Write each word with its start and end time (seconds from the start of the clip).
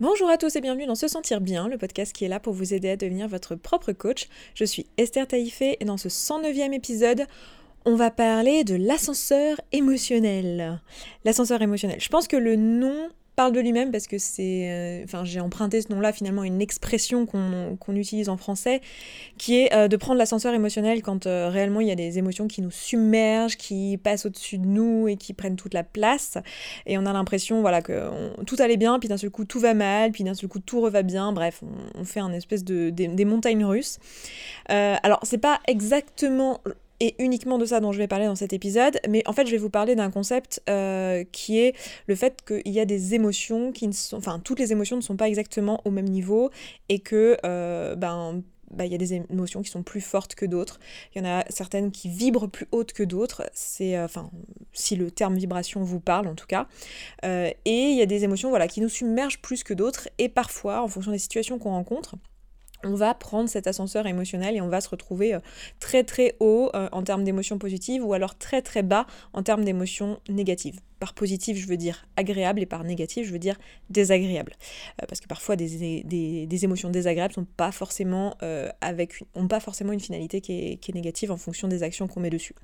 Bonjour 0.00 0.30
à 0.30 0.38
tous 0.38 0.56
et 0.56 0.62
bienvenue 0.62 0.86
dans 0.86 0.94
Se 0.94 1.08
Sentir 1.08 1.42
Bien, 1.42 1.68
le 1.68 1.76
podcast 1.76 2.14
qui 2.14 2.24
est 2.24 2.28
là 2.28 2.40
pour 2.40 2.54
vous 2.54 2.72
aider 2.72 2.88
à 2.88 2.96
devenir 2.96 3.28
votre 3.28 3.54
propre 3.54 3.92
coach. 3.92 4.28
Je 4.54 4.64
suis 4.64 4.86
Esther 4.96 5.28
Taïfé 5.28 5.76
et 5.78 5.84
dans 5.84 5.98
ce 5.98 6.08
109e 6.08 6.72
épisode, 6.72 7.26
on 7.84 7.96
va 7.96 8.10
parler 8.10 8.64
de 8.64 8.76
l'ascenseur 8.76 9.60
émotionnel. 9.72 10.80
L'ascenseur 11.26 11.60
émotionnel. 11.60 12.00
Je 12.00 12.08
pense 12.08 12.28
que 12.28 12.38
le 12.38 12.56
nom 12.56 13.10
parle 13.40 13.52
de 13.52 13.60
lui-même 13.60 13.90
parce 13.90 14.06
que 14.06 14.18
c'est. 14.18 14.70
Euh, 14.70 15.04
enfin, 15.04 15.24
j'ai 15.24 15.40
emprunté 15.40 15.80
ce 15.80 15.90
nom-là, 15.94 16.12
finalement, 16.12 16.44
une 16.44 16.60
expression 16.60 17.24
qu'on 17.24 17.96
utilise 17.96 18.28
en 18.28 18.36
français, 18.36 18.82
qui 19.38 19.60
est 19.60 19.72
euh, 19.72 19.88
de 19.88 19.96
prendre 19.96 20.18
l'ascenseur 20.18 20.52
émotionnel 20.52 21.00
quand 21.00 21.26
euh, 21.26 21.48
réellement 21.48 21.80
il 21.80 21.88
y 21.88 21.90
a 21.90 21.94
des 21.94 22.18
émotions 22.18 22.48
qui 22.48 22.60
nous 22.60 22.70
submergent, 22.70 23.56
qui 23.56 23.96
passent 23.96 24.26
au-dessus 24.26 24.58
de 24.58 24.66
nous 24.66 25.08
et 25.08 25.16
qui 25.16 25.32
prennent 25.32 25.56
toute 25.56 25.72
la 25.72 25.84
place. 25.84 26.36
Et 26.84 26.98
on 26.98 27.06
a 27.06 27.14
l'impression, 27.14 27.62
voilà, 27.62 27.80
que 27.80 28.10
tout 28.44 28.56
allait 28.58 28.76
bien, 28.76 28.98
puis 28.98 29.08
d'un 29.08 29.16
seul 29.16 29.30
coup 29.30 29.46
tout 29.46 29.58
va 29.58 29.72
mal, 29.72 30.12
puis 30.12 30.22
d'un 30.22 30.34
seul 30.34 30.50
coup 30.50 30.60
tout 30.60 30.82
reva 30.82 31.00
bien. 31.00 31.32
Bref, 31.32 31.62
on, 31.94 32.04
fait 32.04 32.20
un 32.20 32.34
espèce 32.34 32.62
de. 32.62 32.90
des, 32.90 33.24
montagnes 33.24 33.64
russes. 33.64 33.98
alors, 34.68 35.20
c'est 35.22 35.38
pas 35.38 35.60
exactement 35.66 36.60
et 37.00 37.14
uniquement 37.18 37.58
de 37.58 37.64
ça 37.64 37.80
dont 37.80 37.92
je 37.92 37.98
vais 37.98 38.06
parler 38.06 38.26
dans 38.26 38.34
cet 38.34 38.52
épisode, 38.52 39.00
mais 39.08 39.22
en 39.26 39.32
fait 39.32 39.46
je 39.46 39.52
vais 39.52 39.58
vous 39.58 39.70
parler 39.70 39.96
d'un 39.96 40.10
concept 40.10 40.62
euh, 40.68 41.24
qui 41.32 41.58
est 41.58 41.74
le 42.06 42.14
fait 42.14 42.44
qu'il 42.46 42.72
y 42.72 42.78
a 42.78 42.84
des 42.84 43.14
émotions 43.14 43.72
qui 43.72 43.88
ne 43.88 43.92
sont, 43.92 44.18
enfin 44.18 44.38
toutes 44.38 44.60
les 44.60 44.72
émotions 44.72 44.96
ne 44.96 45.00
sont 45.00 45.16
pas 45.16 45.28
exactement 45.28 45.80
au 45.84 45.90
même 45.90 46.08
niveau 46.08 46.50
et 46.88 46.98
que 46.98 47.38
euh, 47.44 47.96
ben 47.96 48.42
bah, 48.70 48.86
il 48.86 48.92
y 48.92 48.94
a 48.94 48.98
des 48.98 49.14
émotions 49.14 49.62
qui 49.62 49.70
sont 49.70 49.82
plus 49.82 50.00
fortes 50.00 50.36
que 50.36 50.46
d'autres. 50.46 50.78
Il 51.12 51.18
y 51.18 51.26
en 51.26 51.28
a 51.28 51.44
certaines 51.50 51.90
qui 51.90 52.08
vibrent 52.08 52.48
plus 52.48 52.68
hautes 52.70 52.92
que 52.92 53.02
d'autres. 53.02 53.42
C'est, 53.52 53.96
euh, 53.96 54.04
enfin, 54.04 54.30
si 54.72 54.94
le 54.94 55.10
terme 55.10 55.34
vibration 55.36 55.82
vous 55.82 55.98
parle 55.98 56.28
en 56.28 56.36
tout 56.36 56.46
cas. 56.46 56.68
et 57.24 57.50
il 57.64 57.96
y 57.96 58.02
a 58.02 58.06
des 58.06 58.22
émotions, 58.22 58.48
voilà, 58.48 58.68
qui 58.68 58.80
nous 58.80 58.88
submergent 58.88 59.42
plus 59.42 59.64
que 59.64 59.74
d'autres. 59.74 60.08
Et 60.18 60.28
parfois, 60.28 60.82
en 60.82 60.88
fonction 60.88 61.10
des 61.10 61.18
situations 61.18 61.58
qu'on 61.58 61.70
rencontre, 61.70 62.14
on 62.84 62.94
va 62.94 63.14
prendre 63.14 63.48
cet 63.48 63.66
ascenseur 63.66 64.06
émotionnel 64.06 64.56
et 64.56 64.60
on 64.60 64.68
va 64.68 64.80
se 64.80 64.88
retrouver 64.88 65.34
euh, 65.34 65.40
très 65.78 66.04
très 66.04 66.36
haut 66.40 66.70
euh, 66.74 66.88
en 66.92 67.02
termes 67.02 67.24
d'émotions 67.24 67.58
positives 67.58 68.04
ou 68.04 68.12
alors 68.12 68.36
très 68.36 68.62
très 68.62 68.82
bas 68.82 69.06
en 69.32 69.42
termes 69.42 69.64
d'émotions 69.64 70.20
négatives. 70.28 70.80
Par 71.00 71.14
positif, 71.14 71.56
je 71.56 71.66
veux 71.66 71.76
dire 71.76 72.06
agréable 72.16 72.60
et 72.60 72.66
par 72.66 72.84
négatif, 72.84 73.26
je 73.26 73.32
veux 73.32 73.38
dire 73.38 73.58
désagréable. 73.88 74.52
Euh, 75.02 75.06
parce 75.08 75.20
que 75.20 75.26
parfois, 75.26 75.56
des, 75.56 76.64
émotions 76.64 76.90
désagréables 76.90 77.34
sont 77.34 77.46
pas 77.56 77.72
forcément 77.72 78.36
avec 78.80 79.24
ont 79.34 79.48
pas 79.48 79.60
forcément 79.60 79.92
une 79.92 80.00
finalité 80.00 80.40
qui 80.40 80.52
est, 80.52 80.94
négative 80.94 81.32
en 81.32 81.36
fonction 81.36 81.68
des 81.68 81.82
actions 81.82 82.08
qu'on 82.08 82.20
met 82.20 82.30
dessus. 82.30 82.54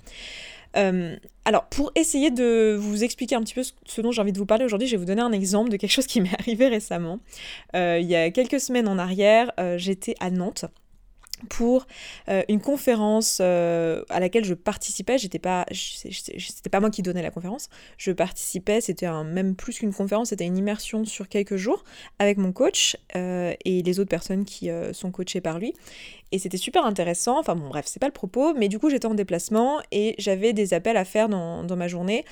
Euh, 0.76 1.16
alors, 1.44 1.66
pour 1.66 1.92
essayer 1.94 2.30
de 2.30 2.76
vous 2.78 3.04
expliquer 3.04 3.34
un 3.34 3.42
petit 3.42 3.54
peu 3.54 3.62
ce 3.62 4.00
dont 4.00 4.12
j'ai 4.12 4.20
envie 4.20 4.32
de 4.32 4.38
vous 4.38 4.46
parler 4.46 4.64
aujourd'hui, 4.64 4.88
je 4.88 4.92
vais 4.92 4.98
vous 4.98 5.04
donner 5.04 5.22
un 5.22 5.32
exemple 5.32 5.70
de 5.70 5.76
quelque 5.76 5.90
chose 5.90 6.06
qui 6.06 6.20
m'est 6.22 6.34
arrivé 6.38 6.68
récemment. 6.68 7.20
Euh, 7.74 7.98
il 8.00 8.06
y 8.06 8.16
a 8.16 8.30
quelques 8.30 8.60
semaines 8.60 8.88
en 8.88 8.98
arrière, 8.98 9.52
euh, 9.58 9.78
j'étais 9.78 10.14
à 10.20 10.30
Nantes 10.30 10.66
pour 11.48 11.86
euh, 12.28 12.42
une 12.48 12.60
conférence 12.60 13.38
euh, 13.40 14.02
à 14.08 14.20
laquelle 14.20 14.44
je 14.44 14.54
participais. 14.54 15.18
J'étais 15.18 15.38
pas, 15.38 15.66
c'était 15.70 16.70
pas 16.70 16.80
moi 16.80 16.90
qui 16.90 17.02
donnais 17.02 17.22
la 17.22 17.30
conférence. 17.30 17.68
Je 17.98 18.12
participais. 18.12 18.80
C'était 18.80 19.08
même 19.24 19.54
plus 19.54 19.78
qu'une 19.78 19.92
conférence. 19.92 20.30
C'était 20.30 20.46
une 20.46 20.56
immersion 20.56 21.04
sur 21.04 21.28
quelques 21.28 21.56
jours 21.56 21.84
avec 22.18 22.38
mon 22.38 22.52
coach 22.52 22.96
euh, 23.16 23.54
et 23.64 23.82
les 23.82 24.00
autres 24.00 24.10
personnes 24.10 24.44
qui 24.44 24.70
sont 24.92 25.10
coachées 25.10 25.40
par 25.40 25.58
lui. 25.58 25.74
Et 26.32 26.38
c'était 26.38 26.56
super 26.56 26.84
intéressant. 26.84 27.38
Enfin 27.38 27.54
bon, 27.54 27.68
bref, 27.68 27.86
c'est 27.86 28.00
pas 28.00 28.06
le 28.06 28.12
propos. 28.12 28.54
Mais 28.54 28.68
du 28.68 28.78
coup, 28.78 28.90
j'étais 28.90 29.06
en 29.06 29.14
déplacement 29.14 29.80
et 29.92 30.14
j'avais 30.18 30.52
des 30.52 30.74
appels 30.74 30.96
à 30.96 31.04
faire 31.04 31.28
dans, 31.28 31.64
dans 31.64 31.76
ma 31.76 31.88
journée 31.88 32.24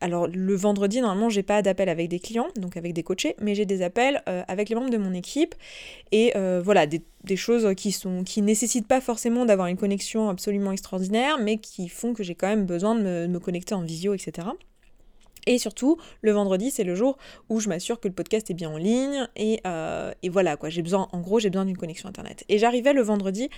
alors 0.00 0.28
le 0.32 0.54
vendredi, 0.54 1.00
normalement, 1.00 1.28
j'ai 1.28 1.42
pas 1.42 1.62
d'appel 1.62 1.88
avec 1.88 2.08
des 2.08 2.20
clients, 2.20 2.48
donc 2.56 2.76
avec 2.76 2.92
des 2.92 3.02
coachés, 3.02 3.34
mais 3.40 3.54
j'ai 3.54 3.66
des 3.66 3.82
appels 3.82 4.22
euh, 4.28 4.42
avec 4.48 4.68
les 4.68 4.74
membres 4.74 4.90
de 4.90 4.96
mon 4.98 5.12
équipe 5.12 5.54
et 6.12 6.32
euh, 6.36 6.60
voilà 6.64 6.86
des, 6.86 7.02
choses 7.36 7.74
qui 7.76 7.92
sont 7.92 8.24
qui 8.24 8.40
nécessitent 8.40 8.86
pas 8.86 9.00
forcément 9.00 9.44
d'avoir 9.44 9.66
une 9.66 9.76
connexion 9.76 10.28
absolument 10.28 10.72
extraordinaire, 10.72 11.38
mais 11.38 11.58
qui 11.58 11.88
font 11.88 12.14
que 12.14 12.22
j'ai 12.22 12.34
quand 12.34 12.48
même 12.48 12.64
besoin 12.64 12.94
de 12.94 13.02
me, 13.02 13.26
de 13.26 13.32
me 13.32 13.38
connecter 13.38 13.74
en 13.74 13.82
visio, 13.82 14.14
etc. 14.14 14.48
Et 15.46 15.58
surtout, 15.58 15.98
le 16.22 16.32
vendredi, 16.32 16.70
c'est 16.70 16.84
le 16.84 16.94
jour 16.94 17.16
où 17.48 17.60
je 17.60 17.68
m'assure 17.68 18.00
que 18.00 18.08
le 18.08 18.14
podcast 18.14 18.50
est 18.50 18.54
bien 18.54 18.70
en 18.70 18.76
ligne. 18.76 19.28
Et, 19.36 19.60
euh, 19.66 20.12
voilà, 20.30 20.56
quoi. 20.56 20.68
J'ai 20.68 20.82
besoin, 20.82 21.08
en 21.12 21.20
gros, 21.20 21.40
j'ai 21.40 21.50
besoin 21.50 21.64
d'une 21.64 21.76
connexion 21.76 22.08
internet. 22.08 22.44
Et 22.48 22.58
j'arrivais 22.58 22.92
le 22.92 23.02
vendredi 23.02 23.48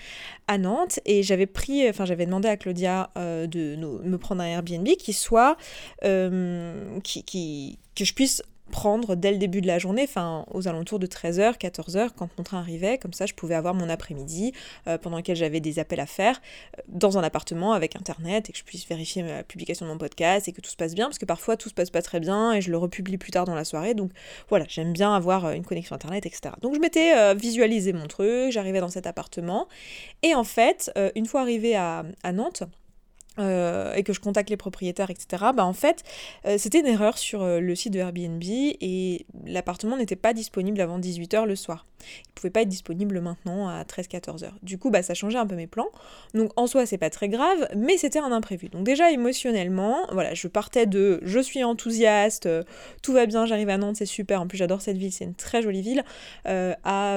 à 0.46 0.58
Nantes 0.58 1.00
et 1.04 1.22
j'avais 1.22 1.46
pris, 1.46 1.88
enfin, 1.88 2.04
j'avais 2.04 2.26
demandé 2.26 2.48
à 2.48 2.56
Claudia 2.56 3.10
euh, 3.16 3.46
de 3.46 3.76
me 3.76 4.18
prendre 4.18 4.42
un 4.42 4.46
Airbnb 4.46 4.86
qui 4.86 5.12
soit, 5.12 5.56
euh, 6.04 6.98
que 7.00 8.04
je 8.04 8.14
puisse 8.14 8.42
prendre 8.70 9.14
dès 9.14 9.32
le 9.32 9.38
début 9.38 9.60
de 9.60 9.66
la 9.66 9.78
journée, 9.78 10.04
enfin 10.04 10.46
aux 10.52 10.68
alentours 10.68 10.98
de 10.98 11.06
13h, 11.06 11.58
14h, 11.58 12.10
quand 12.16 12.28
mon 12.38 12.44
train 12.44 12.58
arrivait, 12.58 12.98
comme 12.98 13.12
ça 13.12 13.26
je 13.26 13.34
pouvais 13.34 13.54
avoir 13.54 13.74
mon 13.74 13.88
après-midi 13.88 14.52
euh, 14.86 14.96
pendant 14.96 15.18
lequel 15.18 15.36
j'avais 15.36 15.60
des 15.60 15.78
appels 15.78 16.00
à 16.00 16.06
faire 16.06 16.40
euh, 16.78 16.82
dans 16.88 17.18
un 17.18 17.22
appartement 17.22 17.72
avec 17.72 17.96
internet 17.96 18.48
et 18.48 18.52
que 18.52 18.58
je 18.58 18.64
puisse 18.64 18.88
vérifier 18.88 19.22
la 19.22 19.42
publication 19.42 19.86
de 19.86 19.90
mon 19.90 19.98
podcast 19.98 20.48
et 20.48 20.52
que 20.52 20.60
tout 20.60 20.70
se 20.70 20.76
passe 20.76 20.94
bien, 20.94 21.06
parce 21.06 21.18
que 21.18 21.26
parfois 21.26 21.56
tout 21.56 21.68
se 21.68 21.74
passe 21.74 21.90
pas 21.90 22.02
très 22.02 22.20
bien 22.20 22.52
et 22.52 22.60
je 22.60 22.70
le 22.70 22.78
republie 22.78 23.18
plus 23.18 23.32
tard 23.32 23.44
dans 23.44 23.54
la 23.54 23.64
soirée, 23.64 23.94
donc 23.94 24.10
voilà, 24.48 24.64
j'aime 24.68 24.92
bien 24.92 25.14
avoir 25.14 25.46
euh, 25.46 25.52
une 25.52 25.64
connexion 25.64 25.94
internet, 25.94 26.24
etc. 26.24 26.54
Donc 26.62 26.74
je 26.74 26.80
m'étais 26.80 27.34
visualisé 27.34 27.92
mon 27.92 28.06
truc, 28.06 28.52
j'arrivais 28.52 28.80
dans 28.80 28.88
cet 28.88 29.06
appartement 29.06 29.68
et 30.22 30.34
en 30.34 30.44
fait, 30.44 30.90
une 31.14 31.26
fois 31.26 31.40
arrivé 31.40 31.74
à 31.74 32.04
Nantes, 32.32 32.64
euh, 33.38 33.94
et 33.94 34.02
que 34.02 34.12
je 34.12 34.18
contacte 34.18 34.50
les 34.50 34.56
propriétaires, 34.56 35.08
etc., 35.08 35.44
bah 35.54 35.64
en 35.64 35.72
fait, 35.72 36.02
euh, 36.46 36.58
c'était 36.58 36.80
une 36.80 36.88
erreur 36.88 37.16
sur 37.16 37.42
euh, 37.42 37.60
le 37.60 37.76
site 37.76 37.92
de 37.92 38.00
Airbnb 38.00 38.42
et 38.42 39.24
l'appartement 39.46 39.96
n'était 39.96 40.16
pas 40.16 40.32
disponible 40.32 40.80
avant 40.80 40.98
18h 40.98 41.46
le 41.46 41.54
soir. 41.54 41.86
Il 42.00 42.32
pouvait 42.34 42.50
pas 42.50 42.62
être 42.62 42.68
disponible 42.68 43.20
maintenant 43.20 43.68
à 43.68 43.84
13-14h. 43.84 44.50
Du 44.62 44.78
coup, 44.78 44.90
bah, 44.90 45.02
ça 45.02 45.14
changeait 45.14 45.38
un 45.38 45.46
peu 45.46 45.54
mes 45.54 45.68
plans. 45.68 45.90
Donc 46.34 46.50
en 46.56 46.66
soi, 46.66 46.86
c'est 46.86 46.98
pas 46.98 47.10
très 47.10 47.28
grave, 47.28 47.68
mais 47.76 47.98
c'était 47.98 48.18
un 48.18 48.32
imprévu. 48.32 48.68
Donc 48.68 48.84
déjà, 48.84 49.12
émotionnellement, 49.12 50.06
voilà, 50.10 50.34
je 50.34 50.48
partais 50.48 50.86
de 50.86 51.20
je 51.22 51.38
suis 51.38 51.62
enthousiaste, 51.62 52.48
tout 53.02 53.12
va 53.12 53.26
bien, 53.26 53.46
j'arrive 53.46 53.68
à 53.68 53.76
Nantes, 53.76 53.96
c'est 53.96 54.06
super, 54.06 54.40
en 54.40 54.48
plus 54.48 54.58
j'adore 54.58 54.80
cette 54.80 54.96
ville, 54.96 55.12
c'est 55.12 55.24
une 55.24 55.34
très 55.34 55.62
jolie 55.62 55.82
ville, 55.82 56.02
à 56.46 57.16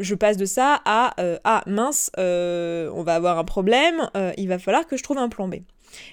je 0.00 0.14
passe 0.14 0.36
de 0.36 0.46
ça 0.46 0.80
à 0.84 1.14
ah 1.44 1.62
mince, 1.66 2.10
on 2.16 3.02
va 3.04 3.14
avoir 3.14 3.38
un 3.38 3.44
problème, 3.44 4.08
il 4.36 4.48
va 4.48 4.58
falloir 4.58 4.86
que 4.86 4.96
je 4.96 5.02
trouve 5.02 5.18
un 5.18 5.28
plan. 5.28 5.44
coming. 5.54 5.66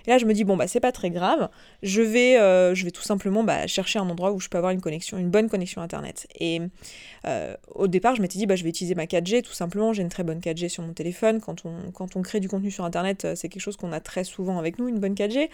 Et 0.05 0.09
là, 0.09 0.17
je 0.17 0.25
me 0.25 0.33
dis, 0.33 0.43
bon, 0.43 0.57
bah, 0.57 0.67
c'est 0.67 0.79
pas 0.79 0.91
très 0.91 1.09
grave. 1.09 1.49
Je 1.83 2.01
vais, 2.01 2.37
euh, 2.39 2.73
tout 2.93 3.03
simplement 3.03 3.43
bah, 3.43 3.67
chercher 3.67 3.99
un 3.99 4.09
endroit 4.09 4.31
où 4.31 4.39
je 4.39 4.49
peux 4.49 4.57
avoir 4.57 4.71
une 4.71 4.81
connexion, 4.81 5.17
une 5.17 5.29
bonne 5.29 5.49
connexion 5.49 5.81
Internet. 5.81 6.27
Et 6.39 6.61
euh, 7.25 7.55
au 7.73 7.87
départ, 7.87 8.15
je 8.15 8.21
m'étais 8.21 8.39
dit, 8.39 8.45
bah, 8.45 8.55
je 8.55 8.63
vais 8.63 8.69
utiliser 8.69 8.95
ma 8.95 9.05
4G, 9.05 9.43
tout 9.43 9.53
simplement. 9.53 9.93
J'ai 9.93 10.01
une 10.01 10.09
très 10.09 10.23
bonne 10.23 10.39
4G 10.39 10.69
sur 10.69 10.83
mon 10.83 10.93
téléphone. 10.93 11.39
Quand 11.39 11.65
on, 11.65 11.91
quand 11.91 12.15
on 12.15 12.21
crée 12.21 12.39
du 12.39 12.49
contenu 12.49 12.71
sur 12.71 12.83
Internet, 12.83 13.25
euh, 13.25 13.35
c'est 13.35 13.49
quelque 13.49 13.61
chose 13.61 13.77
qu'on 13.77 13.91
a 13.91 13.99
très 13.99 14.23
souvent 14.23 14.57
avec 14.57 14.79
nous, 14.79 14.87
une 14.87 14.99
bonne 14.99 15.13
4G. 15.13 15.49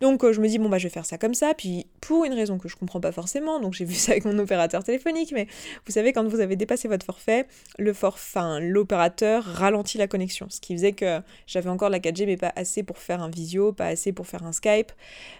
Donc, 0.00 0.30
je 0.30 0.40
me 0.40 0.48
dis, 0.48 0.58
bon, 0.58 0.68
bah, 0.68 0.78
je 0.78 0.84
vais 0.84 0.92
faire 0.92 1.06
ça 1.06 1.18
comme 1.18 1.34
ça. 1.34 1.52
Puis, 1.54 1.86
pour 2.00 2.24
une 2.24 2.34
raison 2.34 2.58
que 2.58 2.68
je 2.68 2.76
comprends 2.76 3.00
pas 3.00 3.12
forcément, 3.12 3.60
donc 3.60 3.74
j'ai 3.74 3.84
vu 3.84 3.94
ça 3.94 4.12
avec 4.12 4.24
mon 4.24 4.38
opérateur 4.38 4.82
téléphonique, 4.82 5.32
mais 5.32 5.46
vous 5.86 5.92
savez, 5.92 6.12
quand 6.12 6.26
vous 6.26 6.40
avez 6.40 6.56
dépassé 6.56 6.88
votre 6.88 7.04
forfait, 7.04 7.46
le 7.78 7.92
forfait, 7.92 8.22
l'opérateur 8.60 9.44
ralentit 9.44 9.98
la 9.98 10.06
connexion. 10.06 10.46
Ce 10.48 10.60
qui 10.60 10.74
faisait 10.74 10.92
que 10.92 11.20
j'avais 11.46 11.70
encore 11.70 11.90
la 11.90 11.98
4G, 11.98 12.26
mais 12.26 12.36
pas 12.36 12.52
assez 12.56 12.82
pour 12.82 12.98
faire 12.98 13.22
un 13.22 13.30
visio, 13.30 13.61
pas 13.70 13.86
assez 13.86 14.12
pour 14.12 14.26
faire 14.26 14.44
un 14.44 14.52
Skype. 14.52 14.90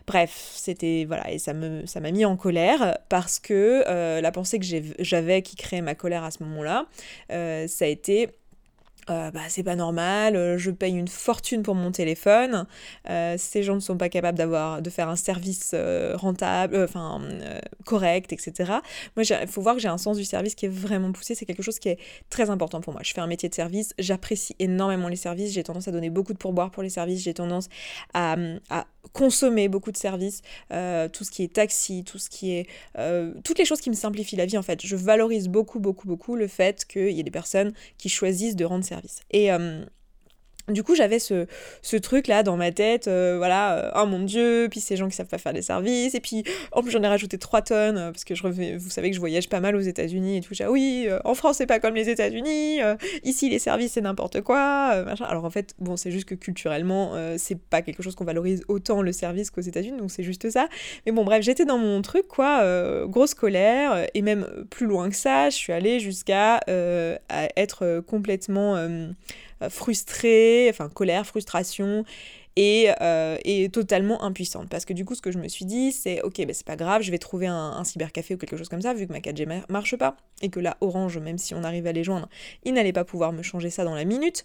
Bref, 0.06 0.52
c'était 0.54 1.04
voilà, 1.06 1.30
et 1.32 1.38
ça 1.38 1.54
me 1.54 1.84
ça 1.86 2.00
m'a 2.00 2.12
mis 2.12 2.24
en 2.24 2.36
colère 2.36 2.98
parce 3.08 3.40
que 3.40 3.82
euh, 3.88 4.20
la 4.20 4.30
pensée 4.30 4.58
que 4.58 4.66
j'avais 5.00 5.42
qui 5.42 5.56
créait 5.56 5.82
ma 5.82 5.94
colère 5.94 6.22
à 6.22 6.30
ce 6.30 6.42
moment-là, 6.44 6.86
euh, 7.32 7.66
ça 7.66 7.86
a 7.86 7.88
été 7.88 8.28
euh, 9.10 9.30
bah, 9.32 9.40
c'est 9.48 9.62
pas 9.64 9.74
normal, 9.74 10.36
euh, 10.36 10.58
je 10.58 10.70
paye 10.70 10.94
une 10.94 11.08
fortune 11.08 11.62
pour 11.62 11.74
mon 11.74 11.90
téléphone, 11.90 12.66
euh, 13.10 13.34
ces 13.36 13.64
gens 13.64 13.74
ne 13.74 13.80
sont 13.80 13.96
pas 13.96 14.08
capables 14.08 14.38
d'avoir, 14.38 14.80
de 14.80 14.90
faire 14.90 15.08
un 15.08 15.16
service 15.16 15.74
rentable, 16.14 16.86
correct, 17.84 18.32
etc. 18.32 18.72
Moi, 19.16 19.24
il 19.24 19.46
faut 19.48 19.60
voir 19.60 19.74
que 19.74 19.80
j'ai 19.80 19.88
un 19.88 19.98
sens 19.98 20.16
du 20.16 20.24
service 20.24 20.54
qui 20.54 20.66
est 20.66 20.72
vraiment 20.72 21.10
poussé, 21.12 21.34
c'est 21.34 21.46
quelque 21.46 21.62
chose 21.62 21.78
qui 21.78 21.88
est 21.88 21.98
très 22.30 22.50
important 22.50 22.80
pour 22.80 22.92
moi. 22.92 23.02
Je 23.04 23.12
fais 23.12 23.20
un 23.20 23.26
métier 23.26 23.48
de 23.48 23.54
service, 23.54 23.92
j'apprécie 23.98 24.54
énormément 24.58 25.08
les 25.08 25.16
services, 25.16 25.52
j'ai 25.52 25.64
tendance 25.64 25.88
à 25.88 25.92
donner 25.92 26.10
beaucoup 26.10 26.32
de 26.32 26.38
pourboires 26.38 26.70
pour 26.70 26.82
les 26.82 26.90
services, 26.90 27.22
j'ai 27.22 27.34
tendance 27.34 27.68
à, 28.14 28.36
consommer 29.12 29.68
beaucoup 29.68 29.92
de 29.92 29.96
services, 29.96 30.42
tout 30.70 31.24
ce 31.24 31.30
qui 31.30 31.42
est 31.42 31.52
taxi, 31.52 32.04
tout 32.04 32.18
ce 32.18 32.30
qui 32.30 32.52
est... 32.52 32.66
toutes 33.44 33.58
les 33.58 33.64
choses 33.64 33.80
qui 33.80 33.90
me 33.90 33.94
simplifient 33.94 34.36
la 34.36 34.46
vie, 34.46 34.58
en 34.58 34.62
fait. 34.62 34.80
Je 34.84 34.96
valorise 34.96 35.48
beaucoup, 35.48 35.80
beaucoup, 35.80 36.06
beaucoup 36.06 36.36
le 36.36 36.46
fait 36.46 36.84
qu'il 36.84 37.10
y 37.10 37.20
ait 37.20 37.24
des 37.24 37.30
personnes 37.30 37.72
qui 37.98 38.08
choisissent 38.08 38.56
de 38.56 38.64
rendre 38.64 38.84
service. 38.84 39.20
Et, 39.30 39.52
euh, 39.52 39.84
Du 40.68 40.84
coup, 40.84 40.94
j'avais 40.94 41.18
ce, 41.18 41.46
ce 41.82 41.96
truc 41.96 42.28
là 42.28 42.44
dans 42.44 42.56
ma 42.56 42.70
tête, 42.70 43.08
euh, 43.08 43.34
voilà, 43.36 43.78
euh, 43.78 43.90
oh 44.00 44.06
mon 44.06 44.20
dieu, 44.20 44.68
puis 44.70 44.78
ces 44.78 44.96
gens 44.96 45.08
qui 45.08 45.16
savent 45.16 45.26
pas 45.26 45.38
faire 45.38 45.52
des 45.52 45.62
services, 45.62 46.14
et 46.14 46.20
puis 46.20 46.44
en 46.70 46.82
plus 46.82 46.92
j'en 46.92 47.02
ai 47.02 47.08
rajouté 47.08 47.36
3 47.36 47.62
tonnes, 47.62 47.98
euh, 47.98 48.12
parce 48.12 48.22
que 48.22 48.36
je 48.36 48.46
vous 48.46 48.90
savez 48.90 49.10
que 49.10 49.16
je 49.16 49.20
voyage 49.20 49.48
pas 49.48 49.58
mal 49.58 49.74
aux 49.74 49.80
États-Unis 49.80 50.36
et 50.36 50.40
tout, 50.40 50.54
ah 50.60 50.70
oui, 50.70 51.08
en 51.24 51.34
France 51.34 51.56
c'est 51.56 51.66
pas 51.66 51.80
comme 51.80 51.96
les 51.96 52.08
États-Unis, 52.08 52.78
ici 53.24 53.50
les 53.50 53.58
services 53.58 53.94
c'est 53.94 54.00
n'importe 54.02 54.40
quoi, 54.42 55.02
machin. 55.04 55.24
Alors 55.24 55.44
en 55.44 55.50
fait, 55.50 55.74
bon, 55.80 55.96
c'est 55.96 56.12
juste 56.12 56.26
que 56.26 56.36
culturellement, 56.36 57.14
c'est 57.38 57.58
pas 57.58 57.82
quelque 57.82 58.02
chose 58.02 58.14
qu'on 58.14 58.24
valorise 58.24 58.62
autant 58.68 59.02
le 59.02 59.10
service 59.10 59.50
qu'aux 59.50 59.62
États-Unis, 59.62 59.98
donc 59.98 60.12
c'est 60.12 60.22
juste 60.22 60.48
ça. 60.50 60.68
Mais 61.06 61.12
bon, 61.12 61.24
bref, 61.24 61.42
j'étais 61.42 61.64
dans 61.64 61.78
mon 61.78 62.02
truc, 62.02 62.28
quoi, 62.28 62.64
grosse 63.06 63.34
colère, 63.34 64.06
et 64.14 64.22
même 64.22 64.46
plus 64.70 64.86
loin 64.86 65.10
que 65.10 65.16
ça, 65.16 65.50
je 65.50 65.56
suis 65.56 65.72
allée 65.72 65.98
jusqu'à 65.98 66.60
être 67.56 68.00
complètement 68.06 68.76
frustrée, 69.70 70.68
enfin 70.70 70.88
colère, 70.88 71.26
frustration, 71.26 72.04
euh, 72.58 73.38
et, 73.44 73.68
totalement 73.70 74.22
impuissante. 74.22 74.68
Parce 74.68 74.84
que 74.84 74.92
du 74.92 75.04
coup, 75.04 75.14
ce 75.14 75.22
que 75.22 75.30
je 75.30 75.38
me 75.38 75.48
suis 75.48 75.64
dit, 75.64 75.92
c'est 75.92 76.20
ok, 76.22 76.36
ben 76.38 76.52
c'est 76.52 76.66
pas 76.66 76.76
grave, 76.76 77.02
je 77.02 77.10
vais 77.10 77.18
trouver 77.18 77.46
un, 77.46 77.82
cybercafé 77.84 78.34
ou 78.34 78.36
quelque 78.36 78.56
chose 78.56 78.68
comme 78.68 78.82
ça, 78.82 78.92
vu 78.94 79.06
que 79.06 79.12
ma 79.12 79.20
4G 79.20 79.46
marche 79.68 79.96
pas, 79.96 80.16
et 80.42 80.50
que 80.50 80.60
là, 80.60 80.76
Orange, 80.80 81.18
même 81.18 81.38
si 81.38 81.54
on 81.54 81.64
arrive 81.64 81.86
à 81.86 81.92
les 81.92 82.04
joindre, 82.04 82.28
ils 82.64 82.74
n'allaient 82.74 82.92
pas 82.92 83.04
pouvoir 83.04 83.32
me 83.32 83.42
changer 83.42 83.70
ça 83.70 83.84
dans 83.84 83.94
la 83.94 84.04
minute. 84.04 84.44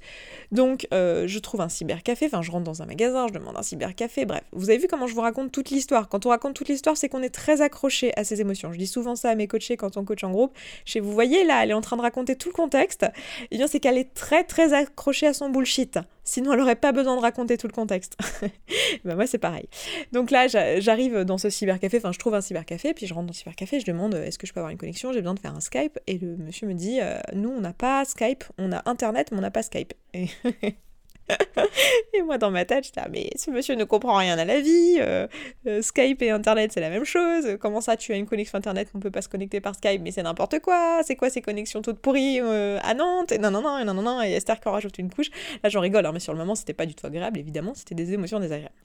Donc, 0.52 0.88
euh, 0.94 1.28
je 1.28 1.40
trouve 1.40 1.62
un 1.62 1.70
cybercafé, 1.70 2.28
enfin, 2.28 2.42
je 2.42 2.52
rentre 2.52 2.64
dans 2.64 2.82
un 2.82 2.86
magasin, 2.86 3.28
je 3.28 3.34
demande 3.34 3.58
un 3.58 3.64
cybercafé, 3.64 4.26
bref. 4.26 4.44
Vous 4.54 4.70
avez 4.70 4.80
vu 4.80 4.88
comment 4.88 5.08
je 5.08 5.14
vous 5.14 5.22
raconte 5.22 5.52
toute 5.52 5.70
l'histoire 5.70 6.08
Quand 6.08 6.26
on 6.26 6.30
raconte 6.30 6.56
toute 6.56 6.70
l'histoire, 6.70 6.96
c'est 6.96 7.10
qu'on 7.10 7.22
est 7.22 7.34
très 7.34 7.62
accroché 7.62 8.14
à 8.18 8.24
ses 8.24 8.42
émotions. 8.42 8.72
Je 8.72 8.78
dis 8.78 8.88
souvent 8.88 9.16
ça 9.16 9.30
à 9.30 9.36
mes 9.36 9.48
coachés 9.48 9.78
quand 9.78 9.98
on 9.98 10.06
coach 10.06 10.24
en 10.24 10.32
groupe. 10.32 10.56
Chez 10.86 11.00
vous 11.00 11.12
voyez, 11.12 11.44
là, 11.44 11.64
elle 11.64 11.72
est 11.72 11.74
en 11.74 11.82
train 11.82 11.98
de 11.98 12.02
raconter 12.02 12.36
tout 12.36 12.50
le 12.50 12.54
contexte. 12.54 13.04
Et 13.04 13.48
eh 13.52 13.58
bien, 13.58 13.68
c'est 13.68 13.80
qu'elle 13.80 13.98
est 13.98 14.14
très, 14.14 14.44
très 14.44 14.74
accrochée 14.74 15.28
à 15.28 15.34
son 15.34 15.50
bullshit. 15.50 16.00
Sinon, 16.28 16.52
elle 16.52 16.60
n'aurait 16.60 16.76
pas 16.76 16.92
besoin 16.92 17.16
de 17.16 17.22
raconter 17.22 17.58
tout 17.58 17.68
le 17.68 17.74
contexte. 17.74 18.18
bah, 19.06 19.16
moi, 19.16 19.26
c'est 19.28 19.38
pareil. 19.38 19.70
Donc 20.12 20.30
là, 20.30 20.48
j'arrive 20.48 21.22
dans 21.22 21.38
ce 21.38 21.50
cybercafé, 21.50 21.98
enfin, 21.98 22.12
je 22.12 22.20
trouve 22.20 22.36
un 22.36 22.42
cybercafé, 22.42 22.94
puis 22.94 23.08
je 23.08 23.14
rentre 23.14 23.28
dans 23.28 23.32
le 23.32 23.38
cybercafé, 23.38 23.80
je 23.80 23.86
demande 23.86 24.14
est-ce 24.14 24.38
que 24.38 24.46
je 24.46 24.52
peux 24.52 24.60
avoir 24.60 24.72
une 24.72 24.78
connexion, 24.78 25.14
j'ai 25.14 25.22
besoin 25.22 25.36
de 25.36 25.40
faire 25.40 25.56
un 25.56 25.62
Skype. 25.62 25.98
Et 26.06 26.18
le 26.18 26.36
monsieur 26.36 26.68
me 26.68 26.74
dit 26.74 27.00
euh, 27.00 27.18
nous, 27.34 27.50
on 27.50 27.62
n'a 27.62 27.72
pas 27.72 28.04
Skype, 28.04 28.44
on 28.58 28.74
a 28.74 28.82
Internet, 28.90 29.30
mais 29.32 29.38
on 29.38 29.42
n'a 29.42 29.52
pas 29.52 29.64
Skype. 29.64 29.94
moi 32.24 32.38
dans 32.38 32.52
ma 32.52 32.66
tête, 32.66 32.86
j'étais 32.86 33.02
ah, 33.04 33.08
mais 33.12 33.30
ce 33.36 33.52
monsieur 33.52 33.76
ne 33.76 33.84
comprend 33.84 34.16
rien 34.16 34.38
à 34.38 34.46
la 34.46 34.60
vie, 34.62 34.98
euh, 35.00 35.28
euh, 35.68 35.82
Skype 35.82 36.22
et 36.22 36.32
Internet 36.32 36.72
c'est 36.74 36.82
la 36.82 36.90
même 36.90 37.04
chose, 37.04 37.58
comment 37.60 37.82
ça 37.82 37.98
tu 37.98 38.14
as 38.14 38.16
une 38.16 38.26
connexion 38.26 38.58
Internet, 38.58 38.90
on 38.94 39.00
peut 39.00 39.12
pas 39.12 39.22
se 39.22 39.30
connecter 39.30 39.62
par 39.62 39.76
Skype, 39.76 40.02
mais 40.02 40.12
c'est 40.12 40.24
n'importe 40.24 40.60
quoi, 40.60 41.02
c'est 41.04 41.16
quoi 41.16 41.30
ces 41.30 41.42
connexions 41.42 41.82
toutes 41.82 42.00
pourries 42.00 42.40
euh, 42.42 42.80
à 42.84 42.94
Nantes, 42.94 43.32
et 43.32 43.38
non 43.38 43.52
non 43.52 43.62
non, 43.62 43.84
non 43.86 43.94
non 43.94 44.02
non, 44.02 44.22
et 44.22 44.32
Esther 44.32 44.60
qui 44.60 44.70
rajoute 44.70 44.98
une 44.98 45.10
couche, 45.10 45.30
là 45.64 45.70
j'en 45.70 45.82
rigole, 45.82 46.06
hein, 46.06 46.12
mais 46.14 46.20
sur 46.20 46.34
le 46.34 46.40
moment 46.40 46.56
c'était 46.56 46.74
pas 46.74 46.86
du 46.86 46.96
tout 46.96 47.06
agréable 47.06 47.40
évidemment, 47.40 47.74
c'était 47.76 47.96
des 47.96 48.14
émotions 48.14 48.40
désagréables. 48.40 48.76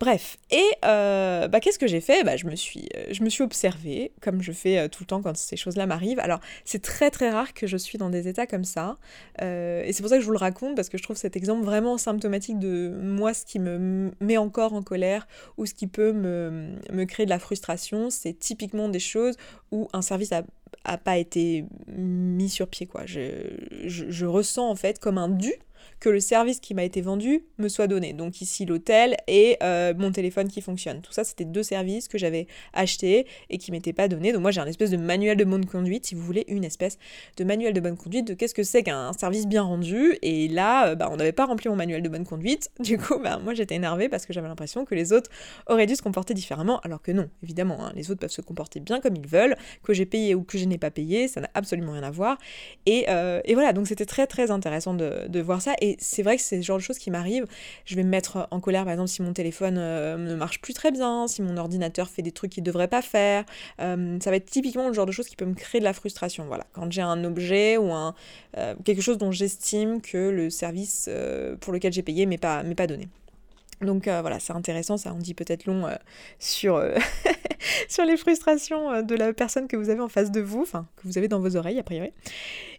Bref, 0.00 0.36
et 0.50 0.64
euh, 0.84 1.48
bah, 1.48 1.60
qu'est-ce 1.60 1.78
que 1.78 1.86
j'ai 1.86 2.00
fait? 2.00 2.24
Bah, 2.24 2.36
je, 2.36 2.46
me 2.46 2.56
suis, 2.56 2.88
euh, 2.96 3.06
je 3.10 3.22
me 3.22 3.28
suis 3.28 3.42
observée, 3.42 4.12
comme 4.20 4.42
je 4.42 4.52
fais 4.52 4.78
euh, 4.78 4.88
tout 4.88 5.02
le 5.02 5.06
temps 5.06 5.22
quand 5.22 5.36
ces 5.36 5.56
choses-là 5.56 5.86
m'arrivent. 5.86 6.18
Alors, 6.20 6.40
c'est 6.64 6.82
très 6.82 7.10
très 7.10 7.30
rare 7.30 7.54
que 7.54 7.66
je 7.66 7.76
suis 7.76 7.98
dans 7.98 8.10
des 8.10 8.28
états 8.28 8.46
comme 8.46 8.64
ça, 8.64 8.96
et 9.40 9.90
c'est 9.92 10.02
pour 10.02 10.08
ça 10.08 10.16
que 10.16 10.22
je 10.22 10.26
vous 10.26 10.32
le 10.32 10.38
raconte, 10.38 10.76
parce 10.76 10.88
que 10.88 10.98
je 10.98 11.02
trouve 11.02 11.16
cet 11.16 11.36
exemple 11.36 11.64
vraiment 11.64 11.98
symptomatique 11.98 12.58
de 12.58 12.92
moi, 13.02 13.34
ce 13.34 13.44
qui 13.44 13.58
me 13.58 14.10
met 14.20 14.36
encore 14.36 14.74
en 14.74 14.82
colère, 14.82 15.26
ou 15.56 15.66
ce 15.66 15.74
qui 15.74 15.86
peut 15.86 16.12
me, 16.12 16.74
me 16.92 17.04
créer 17.04 17.26
de 17.26 17.30
la 17.30 17.38
frustration, 17.38 18.10
c'est 18.10 18.34
typiquement 18.34 18.88
des 18.88 19.00
choses 19.00 19.36
où 19.70 19.88
un 19.92 20.02
service 20.02 20.32
a 20.32 20.42
a 20.84 20.98
pas 20.98 21.16
été 21.16 21.64
mis 21.86 22.48
sur 22.48 22.68
pied 22.68 22.86
quoi. 22.86 23.06
Je, 23.06 23.56
je, 23.86 24.10
je, 24.10 24.26
ressens 24.26 24.68
en 24.68 24.74
fait 24.74 24.98
comme 24.98 25.18
un 25.18 25.28
dû 25.28 25.52
que 26.00 26.08
le 26.08 26.20
service 26.20 26.60
qui 26.60 26.74
m'a 26.74 26.84
été 26.84 27.00
vendu 27.00 27.44
me 27.58 27.68
soit 27.68 27.86
donné. 27.86 28.12
Donc 28.12 28.40
ici 28.40 28.64
l'hôtel 28.64 29.16
et 29.26 29.56
euh, 29.62 29.94
mon 29.96 30.12
téléphone 30.12 30.48
qui 30.48 30.60
fonctionne. 30.60 31.00
Tout 31.00 31.12
ça, 31.12 31.24
c'était 31.24 31.44
deux 31.44 31.62
services 31.62 32.08
que 32.08 32.18
j'avais 32.18 32.46
achetés 32.72 33.26
et 33.50 33.58
qui 33.58 33.72
m'étaient 33.72 33.92
pas 33.92 34.08
donnés. 34.08 34.32
Donc 34.32 34.42
moi 34.42 34.50
j'ai 34.50 34.60
un 34.60 34.66
espèce 34.66 34.90
de 34.90 34.96
manuel 34.96 35.36
de 35.36 35.44
bonne 35.44 35.66
conduite, 35.66 36.06
si 36.06 36.14
vous 36.14 36.22
voulez, 36.22 36.44
une 36.48 36.64
espèce 36.64 36.98
de 37.36 37.44
manuel 37.44 37.72
de 37.72 37.80
bonne 37.80 37.96
conduite 37.96 38.26
de 38.26 38.34
qu'est-ce 38.34 38.54
que 38.54 38.62
c'est 38.62 38.82
qu'un 38.82 39.12
service 39.12 39.46
bien 39.46 39.62
rendu. 39.62 40.16
Et 40.22 40.48
là, 40.48 40.88
euh, 40.88 40.94
bah, 40.94 41.08
on 41.10 41.16
n'avait 41.16 41.32
pas 41.32 41.46
rempli 41.46 41.68
mon 41.68 41.76
manuel 41.76 42.02
de 42.02 42.08
bonne 42.08 42.26
conduite. 42.26 42.70
Du 42.84 42.98
coup, 42.98 43.18
bah, 43.18 43.38
moi 43.42 43.54
j'étais 43.54 43.74
énervée 43.74 44.08
parce 44.10 44.26
que 44.26 44.32
j'avais 44.32 44.46
l'impression 44.46 44.84
que 44.84 44.94
les 44.94 45.12
autres 45.12 45.30
auraient 45.66 45.86
dû 45.86 45.96
se 45.96 46.02
comporter 46.02 46.34
différemment, 46.34 46.80
alors 46.80 47.00
que 47.00 47.12
non, 47.12 47.28
évidemment, 47.42 47.84
hein, 47.84 47.92
les 47.94 48.10
autres 48.10 48.20
peuvent 48.20 48.30
se 48.30 48.42
comporter 48.42 48.78
bien 48.78 49.00
comme 49.00 49.16
ils 49.16 49.26
veulent, 49.26 49.56
que 49.82 49.94
j'ai 49.94 50.06
payé 50.06 50.34
ou 50.34 50.42
que 50.42 50.58
je 50.58 50.66
n'ai 50.66 50.78
pas 50.78 50.90
payé, 50.90 51.28
ça 51.28 51.40
n'a 51.40 51.50
absolument 51.54 51.92
rien 51.92 52.02
à 52.02 52.10
voir. 52.10 52.38
Et, 52.86 53.06
euh, 53.08 53.40
et 53.44 53.54
voilà, 53.54 53.72
donc 53.72 53.88
c'était 53.88 54.04
très 54.04 54.26
très 54.26 54.50
intéressant 54.50 54.94
de, 54.94 55.26
de 55.28 55.40
voir 55.40 55.62
ça. 55.62 55.73
Et 55.80 55.96
c'est 55.98 56.22
vrai 56.22 56.36
que 56.36 56.42
c'est 56.42 56.56
le 56.56 56.62
genre 56.62 56.78
de 56.78 56.82
choses 56.82 56.98
qui 56.98 57.10
m'arrivent. 57.10 57.46
Je 57.84 57.96
vais 57.96 58.02
me 58.02 58.08
mettre 58.08 58.48
en 58.50 58.60
colère, 58.60 58.84
par 58.84 58.92
exemple, 58.92 59.10
si 59.10 59.22
mon 59.22 59.32
téléphone 59.32 59.76
euh, 59.78 60.16
ne 60.16 60.34
marche 60.34 60.60
plus 60.60 60.74
très 60.74 60.90
bien, 60.90 61.26
si 61.28 61.42
mon 61.42 61.56
ordinateur 61.56 62.08
fait 62.08 62.22
des 62.22 62.32
trucs 62.32 62.52
qu'il 62.52 62.62
ne 62.62 62.66
devrait 62.66 62.88
pas 62.88 63.02
faire. 63.02 63.44
Euh, 63.80 64.18
ça 64.20 64.30
va 64.30 64.36
être 64.36 64.50
typiquement 64.50 64.88
le 64.88 64.94
genre 64.94 65.06
de 65.06 65.12
choses 65.12 65.28
qui 65.28 65.36
peut 65.36 65.44
me 65.44 65.54
créer 65.54 65.80
de 65.80 65.84
la 65.84 65.92
frustration. 65.92 66.44
Voilà, 66.46 66.66
quand 66.72 66.90
j'ai 66.90 67.02
un 67.02 67.24
objet 67.24 67.76
ou 67.76 67.92
un, 67.92 68.14
euh, 68.56 68.74
quelque 68.84 69.02
chose 69.02 69.18
dont 69.18 69.30
j'estime 69.30 70.00
que 70.00 70.30
le 70.30 70.50
service 70.50 71.08
pour 71.60 71.72
lequel 71.72 71.92
j'ai 71.92 72.02
payé 72.02 72.26
m'est 72.26 72.38
pas, 72.38 72.62
pas 72.76 72.86
donné. 72.86 73.08
Donc 73.80 74.04
voilà, 74.04 74.38
c'est 74.40 74.52
intéressant, 74.52 74.96
ça 74.96 75.12
on 75.12 75.18
dit 75.18 75.34
peut-être 75.34 75.66
long 75.66 75.86
sur, 76.38 76.82
sur 77.88 78.04
les 78.04 78.16
frustrations 78.16 79.02
de 79.02 79.14
la 79.14 79.32
personne 79.32 79.68
que 79.68 79.76
vous 79.76 79.90
avez 79.90 80.00
en 80.00 80.08
face 80.08 80.30
de 80.30 80.40
vous, 80.40 80.62
enfin 80.62 80.86
que 80.96 81.02
vous 81.06 81.18
avez 81.18 81.28
dans 81.28 81.40
vos 81.40 81.56
oreilles 81.56 81.78
a 81.78 81.82
priori. 81.82 82.10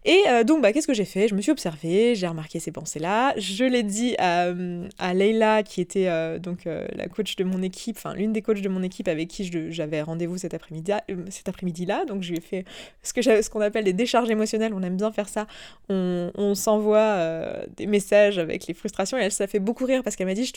Et 0.06 0.22
euh, 0.28 0.44
donc, 0.44 0.62
bah, 0.62 0.72
qu'est-ce 0.72 0.86
que 0.86 0.94
j'ai 0.94 1.06
fait? 1.06 1.28
Je 1.28 1.34
me 1.34 1.42
suis 1.42 1.52
observée, 1.52 2.14
j'ai 2.14 2.28
remarqué 2.28 2.60
ces 2.60 2.72
pensées-là. 2.72 3.34
Je 3.38 3.66
l'ai 3.66 3.82
dit 3.82 4.16
à, 4.20 4.54
à 5.00 5.14
Leila, 5.16 5.64
qui 5.64 5.82
était 5.82 6.08
euh, 6.08 6.38
donc 6.38 6.68
euh, 6.68 6.88
la 6.96 7.08
coach 7.08 7.36
de 7.36 7.44
mon 7.44 7.64
équipe, 7.64 7.98
enfin 7.98 8.14
l'une 8.14 8.32
des 8.32 8.44
coachs 8.44 8.62
de 8.62 8.70
mon 8.70 8.84
équipe 8.84 9.08
avec 9.08 9.30
qui 9.30 9.50
j'avais 9.72 10.04
rendez-vous 10.04 10.38
cet 10.38 10.54
après-midi, 10.54 10.92
cet 11.32 11.50
après-midi-là. 11.50 12.06
Donc, 12.06 12.22
je 12.22 12.30
lui 12.30 12.38
ai 12.38 12.42
fait 12.42 12.66
ce 13.02 13.50
qu'on 13.50 13.62
appelle 13.62 13.84
des 13.84 13.94
décharges 13.94 14.30
émotionnelles. 14.30 14.74
On 14.76 14.84
aime 14.84 14.96
bien 14.96 15.12
faire 15.12 15.28
ça. 15.28 15.48
On, 15.90 16.32
on 16.36 16.54
s'envoie 16.54 17.66
des 17.76 17.88
messages 17.88 18.38
avec 18.38 18.68
les 18.68 18.76
frustrations. 18.76 19.18
Et 19.18 19.22
elle, 19.22 19.32
ça 19.32 19.48
fait 19.48 19.60
beaucoup 19.60 19.86
rire 19.86 20.04
parce 20.04 20.16
qu'elle 20.16 20.28
m'a 20.28 20.36
dit, 20.36 20.46
je, 20.46 20.52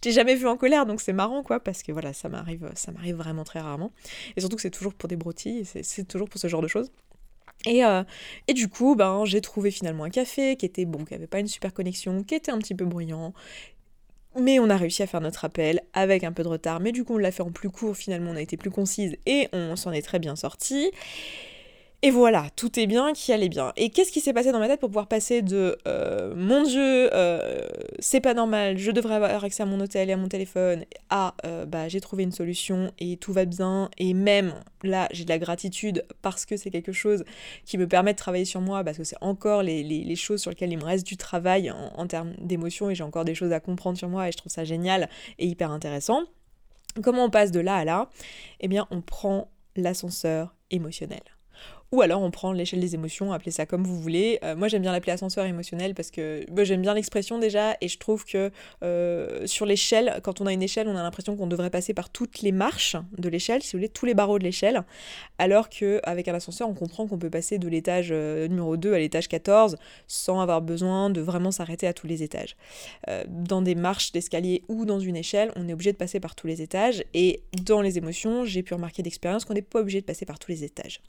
t'ai 0.00 0.12
jamais 0.12 0.36
vu 0.36 0.46
en 0.46 0.56
colère, 0.56 0.86
donc 0.86 1.00
c'est 1.00 1.12
marrant, 1.12 1.42
quoi, 1.42 1.58
parce 1.58 1.82
que 1.82 1.90
voilà, 1.90 2.12
ça 2.12 2.28
m'arrive, 2.28 2.70
ça 2.74 2.92
m'arrive 2.92 3.16
vraiment 3.16 3.44
très 3.48 3.60
rarement. 3.60 3.92
Et 4.36 4.40
surtout 4.40 4.56
que 4.56 4.62
c'est 4.62 4.70
toujours 4.70 4.94
pour 4.94 5.08
des 5.08 5.16
broutilles, 5.16 5.64
c'est 5.64 6.06
toujours 6.06 6.28
pour 6.28 6.40
ce 6.40 6.46
genre 6.48 6.62
de 6.62 6.68
choses. 6.68 6.90
Et, 7.66 7.84
euh, 7.84 8.04
et, 8.46 8.54
du 8.54 8.68
coup, 8.68 8.94
ben, 8.94 9.24
j'ai 9.24 9.40
trouvé 9.40 9.70
finalement 9.70 10.04
un 10.04 10.10
café 10.10 10.56
qui 10.56 10.64
était 10.64 10.84
bon, 10.84 11.04
qui 11.04 11.14
avait 11.14 11.26
pas 11.26 11.40
une 11.40 11.48
super 11.48 11.74
connexion, 11.74 12.22
qui 12.22 12.34
était 12.36 12.52
un 12.52 12.58
petit 12.58 12.74
peu 12.74 12.84
bruyant. 12.84 13.34
Mais 14.38 14.60
on 14.60 14.70
a 14.70 14.76
réussi 14.76 15.02
à 15.02 15.08
faire 15.08 15.20
notre 15.20 15.44
appel 15.44 15.80
avec 15.92 16.22
un 16.22 16.32
peu 16.32 16.44
de 16.44 16.48
retard. 16.48 16.78
Mais 16.78 16.92
du 16.92 17.02
coup, 17.04 17.14
on 17.14 17.18
l'a 17.18 17.32
fait 17.32 17.42
en 17.42 17.50
plus 17.50 17.70
court, 17.70 17.96
finalement, 17.96 18.30
on 18.30 18.36
a 18.36 18.40
été 18.42 18.56
plus 18.56 18.70
concise 18.70 19.16
et 19.26 19.48
on 19.52 19.74
s'en 19.74 19.90
est 19.90 20.02
très 20.02 20.20
bien 20.20 20.36
sorti. 20.36 20.92
Et 22.02 22.12
voilà, 22.12 22.46
tout 22.54 22.78
est 22.78 22.86
bien 22.86 23.12
qui 23.12 23.32
allait 23.32 23.48
bien. 23.48 23.72
Et 23.76 23.90
qu'est-ce 23.90 24.12
qui 24.12 24.20
s'est 24.20 24.32
passé 24.32 24.52
dans 24.52 24.60
ma 24.60 24.68
tête 24.68 24.78
pour 24.78 24.88
pouvoir 24.88 25.08
passer 25.08 25.42
de 25.42 25.76
euh, 25.88 26.32
mon 26.36 26.62
Dieu, 26.62 27.10
euh, 27.12 27.66
c'est 27.98 28.20
pas 28.20 28.34
normal, 28.34 28.78
je 28.78 28.92
devrais 28.92 29.16
avoir 29.16 29.42
accès 29.42 29.64
à 29.64 29.66
mon 29.66 29.80
hôtel 29.80 30.08
et 30.08 30.12
à 30.12 30.16
mon 30.16 30.28
téléphone, 30.28 30.84
à 31.10 31.34
euh, 31.44 31.66
bah 31.66 31.88
j'ai 31.88 32.00
trouvé 32.00 32.22
une 32.22 32.30
solution 32.30 32.92
et 33.00 33.16
tout 33.16 33.32
va 33.32 33.46
bien. 33.46 33.90
Et 33.98 34.14
même 34.14 34.54
là, 34.84 35.08
j'ai 35.10 35.24
de 35.24 35.28
la 35.28 35.40
gratitude 35.40 36.04
parce 36.22 36.46
que 36.46 36.56
c'est 36.56 36.70
quelque 36.70 36.92
chose 36.92 37.24
qui 37.64 37.78
me 37.78 37.88
permet 37.88 38.12
de 38.12 38.18
travailler 38.18 38.44
sur 38.44 38.60
moi, 38.60 38.84
parce 38.84 38.96
que 38.96 39.02
c'est 39.02 39.18
encore 39.20 39.64
les, 39.64 40.14
choses 40.14 40.40
sur 40.40 40.52
lesquelles 40.52 40.70
il 40.70 40.78
me 40.78 40.84
reste 40.84 41.06
du 41.06 41.16
travail 41.16 41.72
en, 41.72 41.92
en 41.96 42.06
termes 42.06 42.32
d'émotion 42.38 42.90
et 42.90 42.94
j'ai 42.94 43.02
encore 43.02 43.24
des 43.24 43.34
choses 43.34 43.50
à 43.50 43.58
comprendre 43.58 43.98
sur 43.98 44.08
moi 44.08 44.28
et 44.28 44.32
je 44.32 44.36
trouve 44.36 44.52
ça 44.52 44.62
génial 44.62 45.08
et 45.40 45.48
hyper 45.48 45.72
intéressant. 45.72 46.22
Comment 47.02 47.24
on 47.24 47.30
passe 47.30 47.50
de 47.50 47.58
là 47.58 47.74
à 47.74 47.84
là? 47.84 48.08
Eh 48.60 48.68
bien, 48.68 48.86
on 48.92 49.00
prend 49.00 49.50
l'ascenseur 49.74 50.54
émotionnel. 50.70 51.22
Ou 51.90 52.02
alors 52.02 52.20
on 52.20 52.30
prend 52.30 52.52
l'échelle 52.52 52.80
des 52.80 52.94
émotions, 52.94 53.32
appelez 53.32 53.50
ça 53.50 53.64
comme 53.64 53.84
vous 53.84 53.98
voulez. 53.98 54.38
Euh, 54.44 54.54
moi 54.54 54.68
j'aime 54.68 54.82
bien 54.82 54.92
l'appeler 54.92 55.12
ascenseur 55.12 55.46
émotionnel 55.46 55.94
parce 55.94 56.10
que 56.10 56.44
bah, 56.50 56.62
j'aime 56.62 56.82
bien 56.82 56.92
l'expression 56.92 57.38
déjà 57.38 57.78
et 57.80 57.88
je 57.88 57.96
trouve 57.96 58.26
que 58.26 58.50
euh, 58.82 59.46
sur 59.46 59.64
l'échelle, 59.64 60.20
quand 60.22 60.42
on 60.42 60.46
a 60.46 60.52
une 60.52 60.62
échelle, 60.62 60.86
on 60.86 60.96
a 60.96 61.02
l'impression 61.02 61.34
qu'on 61.34 61.46
devrait 61.46 61.70
passer 61.70 61.94
par 61.94 62.10
toutes 62.10 62.42
les 62.42 62.52
marches 62.52 62.96
de 63.16 63.30
l'échelle, 63.30 63.62
si 63.62 63.72
vous 63.72 63.78
voulez, 63.78 63.88
tous 63.88 64.04
les 64.04 64.12
barreaux 64.12 64.38
de 64.38 64.44
l'échelle, 64.44 64.82
alors 65.38 65.70
qu'avec 65.70 66.28
un 66.28 66.34
ascenseur 66.34 66.68
on 66.68 66.74
comprend 66.74 67.06
qu'on 67.06 67.18
peut 67.18 67.30
passer 67.30 67.56
de 67.58 67.68
l'étage 67.68 68.08
euh, 68.10 68.48
numéro 68.48 68.76
2 68.76 68.92
à 68.92 68.98
l'étage 68.98 69.28
14 69.28 69.76
sans 70.06 70.40
avoir 70.40 70.60
besoin 70.60 71.08
de 71.08 71.22
vraiment 71.22 71.50
s'arrêter 71.50 71.86
à 71.86 71.94
tous 71.94 72.06
les 72.06 72.22
étages. 72.22 72.54
dans 73.28 73.62
des 73.62 73.74
marches 73.74 74.12
d'escalier 74.12 74.62
ou 74.68 74.84
dans 74.84 75.00
une 75.00 75.16
échelle, 75.16 75.52
on 75.56 75.66
est 75.68 75.72
obligé 75.72 75.92
de 75.92 75.96
passer 75.96 76.20
par 76.20 76.34
tous 76.34 76.46
les 76.46 76.60
étages 76.60 77.02
et 77.14 77.42
dans 77.64 77.80
les 77.80 77.96
émotions, 77.96 78.44
j'ai 78.44 78.62
pu 78.62 78.74
remarquer 78.74 79.02
d'expérience 79.02 79.46
qu'on 79.46 79.54
n'est 79.54 79.62
pas 79.62 79.80
obligé 79.80 80.02
de 80.02 80.06
passer 80.06 80.26
par 80.26 80.38
tous 80.38 80.50
les 80.50 80.64
étages. 80.64 81.00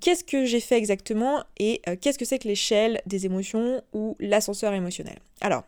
Qu'est-ce 0.00 0.24
que 0.24 0.44
j'ai 0.44 0.60
fait 0.60 0.76
exactement 0.76 1.44
et 1.58 1.80
euh, 1.88 1.96
qu'est-ce 2.00 2.18
que 2.18 2.24
c'est 2.24 2.38
que 2.38 2.48
l'échelle 2.48 3.00
des 3.06 3.26
émotions 3.26 3.82
ou 3.92 4.16
l'ascenseur 4.20 4.72
émotionnel? 4.72 5.18
Alors, 5.40 5.64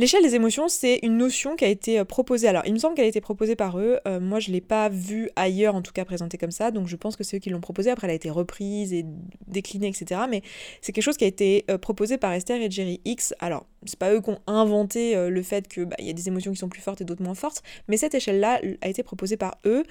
L'échelle 0.00 0.22
des 0.22 0.36
émotions, 0.36 0.68
c'est 0.68 1.00
une 1.02 1.16
notion 1.16 1.56
qui 1.56 1.64
a 1.64 1.68
été 1.68 1.98
euh, 1.98 2.04
proposée. 2.04 2.46
Alors, 2.46 2.62
il 2.64 2.72
me 2.72 2.78
semble 2.78 2.94
qu'elle 2.94 3.06
a 3.06 3.08
été 3.08 3.20
proposée 3.20 3.56
par 3.56 3.80
eux. 3.80 3.98
Euh, 4.06 4.20
moi, 4.20 4.38
je 4.38 4.50
ne 4.50 4.54
l'ai 4.54 4.60
pas 4.60 4.88
vue 4.88 5.28
ailleurs, 5.34 5.74
en 5.74 5.82
tout 5.82 5.90
cas 5.90 6.04
présentée 6.04 6.38
comme 6.38 6.52
ça. 6.52 6.70
Donc, 6.70 6.86
je 6.86 6.94
pense 6.94 7.16
que 7.16 7.24
c'est 7.24 7.38
eux 7.38 7.40
qui 7.40 7.50
l'ont 7.50 7.60
proposée. 7.60 7.90
Après, 7.90 8.06
elle 8.06 8.12
a 8.12 8.14
été 8.14 8.30
reprise 8.30 8.92
et 8.92 9.04
déclinée, 9.48 9.88
etc. 9.88 10.20
Mais 10.30 10.42
c'est 10.82 10.92
quelque 10.92 11.02
chose 11.02 11.16
qui 11.16 11.24
a 11.24 11.26
été 11.26 11.64
proposé 11.82 12.16
par 12.16 12.32
Esther 12.32 12.62
et 12.62 12.70
Jerry 12.70 13.00
X. 13.04 13.34
Alors, 13.40 13.66
c'est 13.84 13.98
pas 13.98 14.12
eux 14.12 14.20
qui 14.20 14.30
ont 14.30 14.40
inventé 14.46 15.14
le 15.28 15.42
fait 15.42 15.68
qu'il 15.68 15.84
bah, 15.84 15.96
y 15.98 16.10
a 16.10 16.12
des 16.12 16.28
émotions 16.28 16.52
qui 16.52 16.58
sont 16.58 16.68
plus 16.68 16.80
fortes 16.80 17.00
et 17.00 17.04
d'autres 17.04 17.22
moins 17.22 17.34
fortes. 17.34 17.62
Mais 17.88 17.96
cette 17.96 18.14
échelle-là 18.14 18.60
a 18.80 18.88
été 18.88 19.02
proposée 19.02 19.36
par 19.36 19.58
eux. 19.66 19.84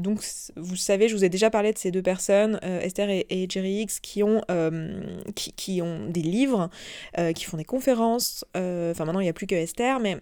donc, 0.00 0.22
vous 0.56 0.76
savez, 0.76 1.08
je 1.08 1.16
vous 1.16 1.24
ai 1.24 1.28
déjà 1.28 1.50
parlé 1.50 1.72
de 1.72 1.78
ces 1.78 1.90
deux 1.90 2.02
personnes, 2.02 2.58
Esther 2.62 3.08
et, 3.10 3.46
Jerry 3.48 3.82
X, 3.82 4.00
qui 4.00 4.22
ont, 4.22 4.42
qui, 5.34 5.52
qui, 5.52 5.82
ont 5.82 6.06
des 6.08 6.22
livres, 6.22 6.70
qui 7.34 7.44
font 7.44 7.56
des 7.56 7.64
conférences. 7.64 8.44
Enfin, 8.54 9.04
maintenant, 9.04 9.20
il 9.20 9.24
n'y 9.24 9.30
a 9.30 9.34
plus 9.34 9.46
que 9.46 9.54
Esther, 9.54 10.00
mais 10.00 10.18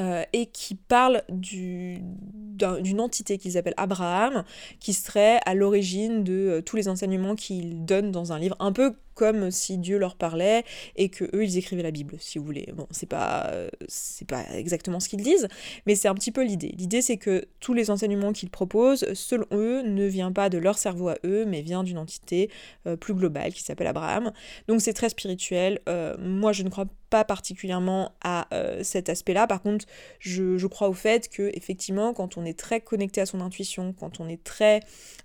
euh, 0.00 0.24
et 0.32 0.46
qui 0.46 0.74
parle 0.74 1.22
d'une 1.28 3.00
entité 3.00 3.36
qu'ils 3.36 3.58
appellent 3.58 3.74
Abraham, 3.76 4.42
qui 4.80 4.94
serait 4.94 5.38
à 5.44 5.54
l'origine 5.54 6.24
de 6.24 6.32
euh, 6.32 6.62
tous 6.62 6.76
les 6.76 6.88
enseignements 6.88 7.34
qu'il 7.34 7.84
donne 7.84 8.10
dans 8.10 8.32
un 8.32 8.38
livre, 8.38 8.56
un 8.58 8.72
peu 8.72 8.94
comme 9.14 9.50
si 9.50 9.78
Dieu 9.78 9.98
leur 9.98 10.16
parlait 10.16 10.64
et 10.96 11.08
que 11.08 11.24
eux 11.34 11.44
ils 11.44 11.58
écrivaient 11.58 11.82
la 11.82 11.90
Bible, 11.90 12.16
si 12.18 12.38
vous 12.38 12.44
voulez. 12.44 12.68
Bon, 12.74 12.86
c'est 12.90 13.08
pas 13.08 13.52
c'est 13.88 14.26
pas 14.26 14.44
exactement 14.54 15.00
ce 15.00 15.08
qu'ils 15.08 15.22
disent, 15.22 15.48
mais 15.86 15.94
c'est 15.94 16.08
un 16.08 16.14
petit 16.14 16.32
peu 16.32 16.44
l'idée. 16.44 16.74
L'idée 16.76 17.02
c'est 17.02 17.16
que 17.16 17.44
tous 17.60 17.74
les 17.74 17.90
enseignements 17.90 18.32
qu'ils 18.32 18.50
proposent, 18.50 19.06
selon 19.14 19.46
eux, 19.52 19.82
ne 19.82 20.06
vient 20.06 20.32
pas 20.32 20.48
de 20.48 20.58
leur 20.58 20.78
cerveau 20.78 21.08
à 21.08 21.16
eux, 21.24 21.44
mais 21.44 21.62
vient 21.62 21.84
d'une 21.84 21.98
entité 21.98 22.50
euh, 22.86 22.96
plus 22.96 23.14
globale 23.14 23.52
qui 23.52 23.62
s'appelle 23.62 23.86
Abraham. 23.86 24.32
Donc 24.68 24.80
c'est 24.80 24.92
très 24.92 25.08
spirituel. 25.08 25.80
Euh, 25.88 26.16
moi, 26.18 26.52
je 26.52 26.62
ne 26.62 26.68
crois 26.68 26.86
pas 27.10 27.24
particulièrement 27.24 28.12
à 28.22 28.46
euh, 28.54 28.82
cet 28.82 29.08
aspect-là. 29.08 29.46
Par 29.46 29.60
contre, 29.60 29.84
je, 30.18 30.56
je, 30.56 30.66
crois 30.66 30.88
au 30.88 30.94
fait 30.94 31.28
que 31.28 31.50
effectivement, 31.54 32.14
quand 32.14 32.36
on 32.38 32.44
est 32.44 32.58
très 32.58 32.80
connecté 32.80 33.20
à 33.20 33.26
son 33.26 33.40
intuition, 33.40 33.94
quand 33.98 34.20
on 34.20 34.28
est 34.28 34.42
très 34.42 34.80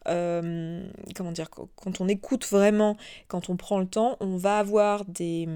comment 0.05 1.31
dire, 1.33 1.49
quand 1.49 1.99
on 1.99 2.07
écoute 2.07 2.47
vraiment, 2.47 2.95
quand 3.27 3.49
on 3.49 3.57
prend 3.57 3.76
le 3.79 3.87
temps, 3.87 4.17
on 4.19 4.37
va 4.37 4.59
avoir 4.59 5.05
des, 5.05 5.47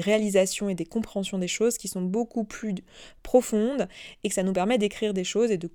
réalisations 0.00 0.68
et 0.68 0.74
des 0.74 0.84
compréhensions 0.84 1.38
des 1.38 1.48
choses 1.48 1.78
qui 1.78 1.88
sont 1.88 2.02
beaucoup 2.02 2.44
plus 2.44 2.74
profondes 3.22 3.88
et 4.24 4.28
que 4.28 4.34
ça 4.34 4.42
nous 4.42 4.52
permet 4.52 4.78
d'écrire 4.78 5.14
des 5.14 5.24
choses 5.24 5.50
et 5.50 5.58
de 5.58 5.70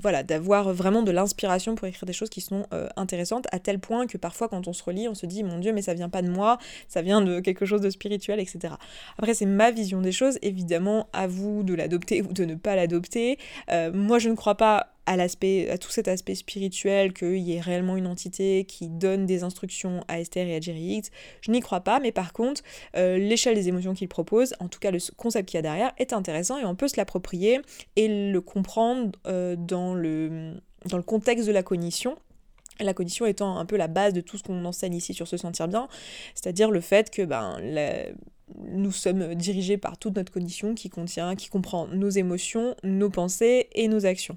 voilà, 0.00 0.22
d'avoir 0.22 0.72
vraiment 0.72 1.02
de 1.02 1.10
l'inspiration 1.10 1.74
pour 1.74 1.88
écrire 1.88 2.06
des 2.06 2.12
choses 2.12 2.30
qui 2.30 2.40
sont 2.40 2.66
euh, 2.72 2.88
intéressantes, 2.96 3.46
à 3.50 3.58
tel 3.58 3.78
point 3.78 4.06
que 4.06 4.16
parfois 4.16 4.48
quand 4.48 4.68
on 4.68 4.72
se 4.72 4.82
relit, 4.84 5.08
on 5.08 5.14
se 5.14 5.26
dit 5.26 5.42
mon 5.42 5.58
Dieu, 5.58 5.72
mais 5.72 5.82
ça 5.82 5.94
vient 5.94 6.08
pas 6.08 6.22
de 6.22 6.28
moi, 6.28 6.58
ça 6.88 7.02
vient 7.02 7.20
de 7.20 7.40
quelque 7.40 7.66
chose 7.66 7.80
de 7.80 7.90
spirituel, 7.90 8.38
etc. 8.38 8.74
Après, 9.18 9.34
c'est 9.34 9.46
ma 9.46 9.70
vision 9.70 10.00
des 10.00 10.12
choses, 10.12 10.38
évidemment, 10.42 11.08
à 11.12 11.26
vous 11.26 11.62
de 11.64 11.74
l'adopter 11.74 12.22
ou 12.22 12.32
de 12.32 12.44
ne 12.44 12.54
pas 12.54 12.76
l'adopter. 12.76 13.38
Euh, 13.70 13.92
moi, 13.92 14.18
je 14.18 14.28
ne 14.28 14.34
crois 14.34 14.54
pas 14.54 14.93
à 15.06 15.78
tout 15.78 15.90
cet 15.90 16.08
aspect 16.08 16.34
spirituel, 16.34 17.12
qu'il 17.12 17.38
y 17.38 17.54
ait 17.54 17.60
réellement 17.60 17.96
une 17.96 18.06
entité 18.06 18.64
qui 18.64 18.88
donne 18.88 19.26
des 19.26 19.42
instructions 19.42 20.04
à 20.08 20.20
Esther 20.20 20.46
et 20.46 20.56
à 20.56 20.60
Jerry 20.60 20.96
Higgs, 20.96 21.06
je 21.40 21.50
n'y 21.50 21.60
crois 21.60 21.80
pas, 21.80 22.00
mais 22.00 22.12
par 22.12 22.32
contre, 22.32 22.62
euh, 22.96 23.18
l'échelle 23.18 23.54
des 23.54 23.68
émotions 23.68 23.94
qu'il 23.94 24.08
propose, 24.08 24.54
en 24.60 24.68
tout 24.68 24.78
cas 24.78 24.90
le 24.90 24.98
concept 25.16 25.48
qu'il 25.48 25.58
y 25.58 25.60
a 25.60 25.62
derrière, 25.62 25.92
est 25.98 26.12
intéressant 26.12 26.58
et 26.58 26.64
on 26.64 26.74
peut 26.74 26.88
se 26.88 26.96
l'approprier 26.96 27.60
et 27.96 28.30
le 28.30 28.40
comprendre 28.40 29.12
euh, 29.26 29.56
dans, 29.56 29.94
le, 29.94 30.54
dans 30.86 30.96
le 30.96 31.02
contexte 31.02 31.46
de 31.46 31.52
la 31.52 31.62
cognition. 31.62 32.16
La 32.80 32.92
cognition 32.92 33.24
étant 33.26 33.58
un 33.58 33.66
peu 33.66 33.76
la 33.76 33.86
base 33.86 34.14
de 34.14 34.20
tout 34.20 34.36
ce 34.36 34.42
qu'on 34.42 34.64
enseigne 34.64 34.94
ici 34.94 35.14
sur 35.14 35.28
se 35.28 35.36
sentir 35.36 35.68
bien, 35.68 35.88
c'est-à-dire 36.34 36.72
le 36.72 36.80
fait 36.80 37.08
que 37.08 37.22
ben, 37.22 37.60
nous 38.58 38.92
sommes 38.92 39.34
dirigés 39.34 39.76
par 39.76 39.96
toute 39.96 40.16
notre 40.16 40.32
cognition 40.32 40.74
qui 40.74 40.90
contient, 40.90 41.36
qui 41.36 41.48
comprend 41.48 41.86
nos 41.86 42.10
émotions, 42.10 42.74
nos 42.82 43.10
pensées 43.10 43.68
et 43.72 43.86
nos 43.86 44.06
actions. 44.06 44.36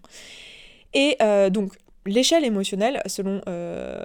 Et 0.98 1.16
euh, 1.22 1.52
donc, 1.52 1.74
l'échelle 2.08 2.44
émotionnelle, 2.44 3.04
selon 3.06 3.40
euh, 3.48 4.04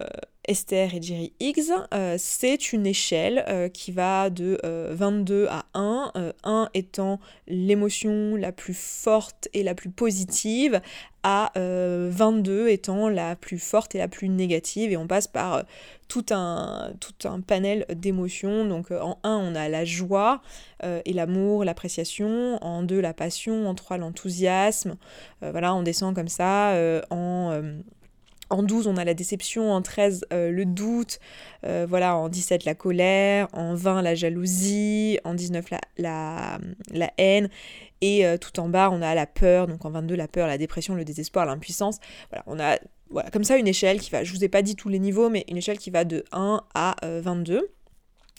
Esther 0.48 0.94
et 0.94 1.00
Jerry 1.00 1.32
Higgs, 1.38 1.70
euh, 1.94 2.16
c'est 2.18 2.72
une 2.72 2.86
échelle 2.86 3.70
qui 3.72 3.92
va 3.92 4.28
de 4.28 4.58
22 4.90 5.46
à 5.48 5.64
1, 5.74 6.12
1 6.42 6.68
étant 6.74 7.20
l'émotion 7.46 8.34
la 8.36 8.50
plus 8.50 8.76
forte 8.76 9.48
et 9.54 9.62
la 9.62 9.74
plus 9.74 9.90
positive, 9.90 10.80
à 11.22 11.52
22 11.54 12.68
étant 12.68 13.08
la 13.08 13.36
plus 13.36 13.58
forte 13.58 13.94
et 13.94 13.98
la 13.98 14.08
plus 14.08 14.28
négative, 14.28 14.90
et 14.90 14.96
on 14.96 15.06
passe 15.06 15.28
par 15.28 15.62
tout 16.08 16.26
un, 16.30 16.92
tout 16.98 17.28
un 17.28 17.40
panel 17.40 17.86
d'émotions. 17.94 18.64
Donc 18.64 18.90
en 18.90 19.18
1, 19.22 19.36
on 19.36 19.54
a 19.54 19.68
la 19.68 19.84
joie 19.84 20.42
et 20.82 21.12
l'amour, 21.12 21.64
l'appréciation, 21.64 22.58
en 22.62 22.82
2, 22.82 23.00
la 23.00 23.14
passion, 23.14 23.68
en 23.68 23.74
3, 23.74 23.98
l'enthousiasme, 23.98 24.96
voilà, 25.40 25.74
on 25.74 25.82
descend 25.82 26.14
comme 26.14 26.28
ça, 26.28 26.74
en 27.10 27.62
en 28.52 28.62
12, 28.62 28.86
on 28.86 28.96
a 28.96 29.04
la 29.04 29.14
déception, 29.14 29.72
en 29.72 29.80
13, 29.80 30.26
euh, 30.32 30.50
le 30.50 30.64
doute, 30.64 31.18
euh, 31.64 31.86
voilà, 31.88 32.16
en 32.16 32.28
17, 32.28 32.64
la 32.64 32.74
colère, 32.74 33.48
en 33.52 33.74
20, 33.74 34.02
la 34.02 34.14
jalousie, 34.14 35.18
en 35.24 35.34
19, 35.34 35.64
la, 35.98 36.58
haine, 37.16 37.48
et 38.02 38.26
euh, 38.26 38.36
tout 38.36 38.60
en 38.60 38.68
bas, 38.68 38.90
on 38.92 39.00
a 39.00 39.14
la 39.14 39.26
peur, 39.26 39.66
donc 39.66 39.84
en 39.84 39.90
22, 39.90 40.14
la 40.14 40.28
peur, 40.28 40.46
la 40.46 40.58
dépression, 40.58 40.94
le 40.94 41.04
désespoir, 41.04 41.46
l'impuissance. 41.46 41.98
Voilà, 42.30 42.44
on 42.46 42.60
a 42.60 42.78
voilà, 43.10 43.30
comme 43.30 43.44
ça 43.44 43.56
une 43.56 43.68
échelle 43.68 44.00
qui 44.00 44.10
va, 44.10 44.24
je 44.24 44.32
vous 44.32 44.44
ai 44.44 44.48
pas 44.48 44.62
dit 44.62 44.76
tous 44.76 44.88
les 44.88 44.98
niveaux, 44.98 45.28
mais 45.28 45.44
une 45.48 45.56
échelle 45.56 45.78
qui 45.78 45.90
va 45.90 46.04
de 46.04 46.24
1 46.32 46.62
à 46.74 46.96
22. 47.02 47.70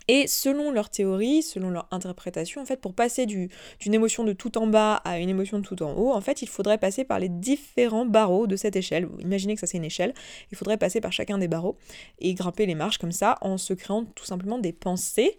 Et 0.08 0.28
selon 0.28 0.72
leur 0.72 0.90
théorie, 0.90 1.44
selon 1.44 1.70
leur 1.70 1.88
interprétation, 1.92 2.62
en 2.62 2.66
fait, 2.66 2.82
pour 2.82 2.94
passer 2.94 3.26
d'une 3.26 3.50
émotion 3.94 4.24
de 4.24 4.34
tout 4.34 4.58
en 4.58 4.68
bas 4.68 4.96
à 4.96 5.20
une 5.20 5.30
émotion 5.30 5.60
de 5.60 5.66
tout 5.66 5.82
en 5.84 5.94
haut, 5.94 6.12
en 6.12 6.22
fait, 6.22 6.42
il 6.42 6.50
faudrait 6.50 6.78
passer 6.78 7.04
par 7.04 7.20
les 7.20 7.30
différents 7.30 8.06
barreaux 8.06 8.48
de 8.48 8.56
cette 8.56 8.76
échelle. 8.76 9.08
Imaginez 9.20 9.56
que 9.56 9.60
ça 9.60 9.68
c'est 9.68 9.78
une 9.78 9.86
échelle, 9.86 10.14
il 10.52 10.58
faudrait 10.58 10.78
passer 10.78 11.02
par 11.02 11.12
chacun 11.12 11.38
des 11.38 11.48
barreaux 11.48 11.78
et 12.20 12.34
grimper 12.34 12.66
les 12.66 12.76
marches 12.76 12.98
comme 12.98 13.12
ça 13.12 13.38
en 13.42 13.58
se 13.58 13.74
créant 13.74 14.06
tout 14.06 14.26
simplement 14.26 14.58
des 14.58 14.74
pensées 14.74 15.38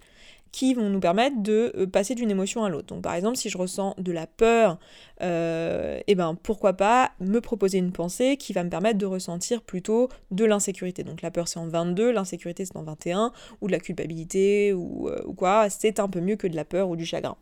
qui 0.55 0.73
vont 0.73 0.89
nous 0.89 1.01
permettre 1.01 1.43
de 1.43 1.73
euh, 1.77 1.85
passer 1.85 2.15
d'une 2.15 2.31
émotion 2.31 2.63
à 2.63 2.69
l'autre. 2.69 2.87
Donc 2.87 3.03
par 3.03 3.15
exemple, 3.15 3.37
si 3.37 3.51
je 3.51 3.59
ressens 3.59 3.97
de 3.99 4.13
la 4.13 4.29
peur, 4.29 4.79
et 5.19 5.25
euh, 5.25 5.99
eh 6.07 6.15
ben 6.15 6.37
pourquoi 6.41 6.75
pas 6.75 7.11
me 7.19 7.41
proposer 7.41 7.79
une 7.79 7.91
pensée 7.91 8.37
qui 8.37 8.53
va 8.53 8.63
me 8.63 8.71
permettre 8.71 8.97
de 8.97 9.05
ressentir 9.05 9.63
plutôt 9.63 10.11
de 10.31 10.45
l'insécurité. 10.45 11.03
Donc 11.03 11.23
la 11.23 11.33
peur 11.33 11.49
c'est 11.49 11.59
en 11.59 11.67
22, 11.67 12.13
l'insécurité 12.13 12.65
c'est 12.65 12.77
en 12.77 12.85
21, 12.85 13.33
ou 13.63 13.67
de 13.67 13.73
la 13.73 13.81
culpabilité 13.81 14.71
euh, 14.71 15.25
ou 15.27 15.33
quoi, 15.33 15.69
c'est 15.71 15.99
un 15.99 16.09
peu 16.09 16.21
mieux 16.21 16.37
que 16.37 16.47
de 16.47 16.55
la 16.55 16.65
peur 16.65 16.89
ou 16.89 16.95
du 16.95 17.05
chagrin. 17.05 17.37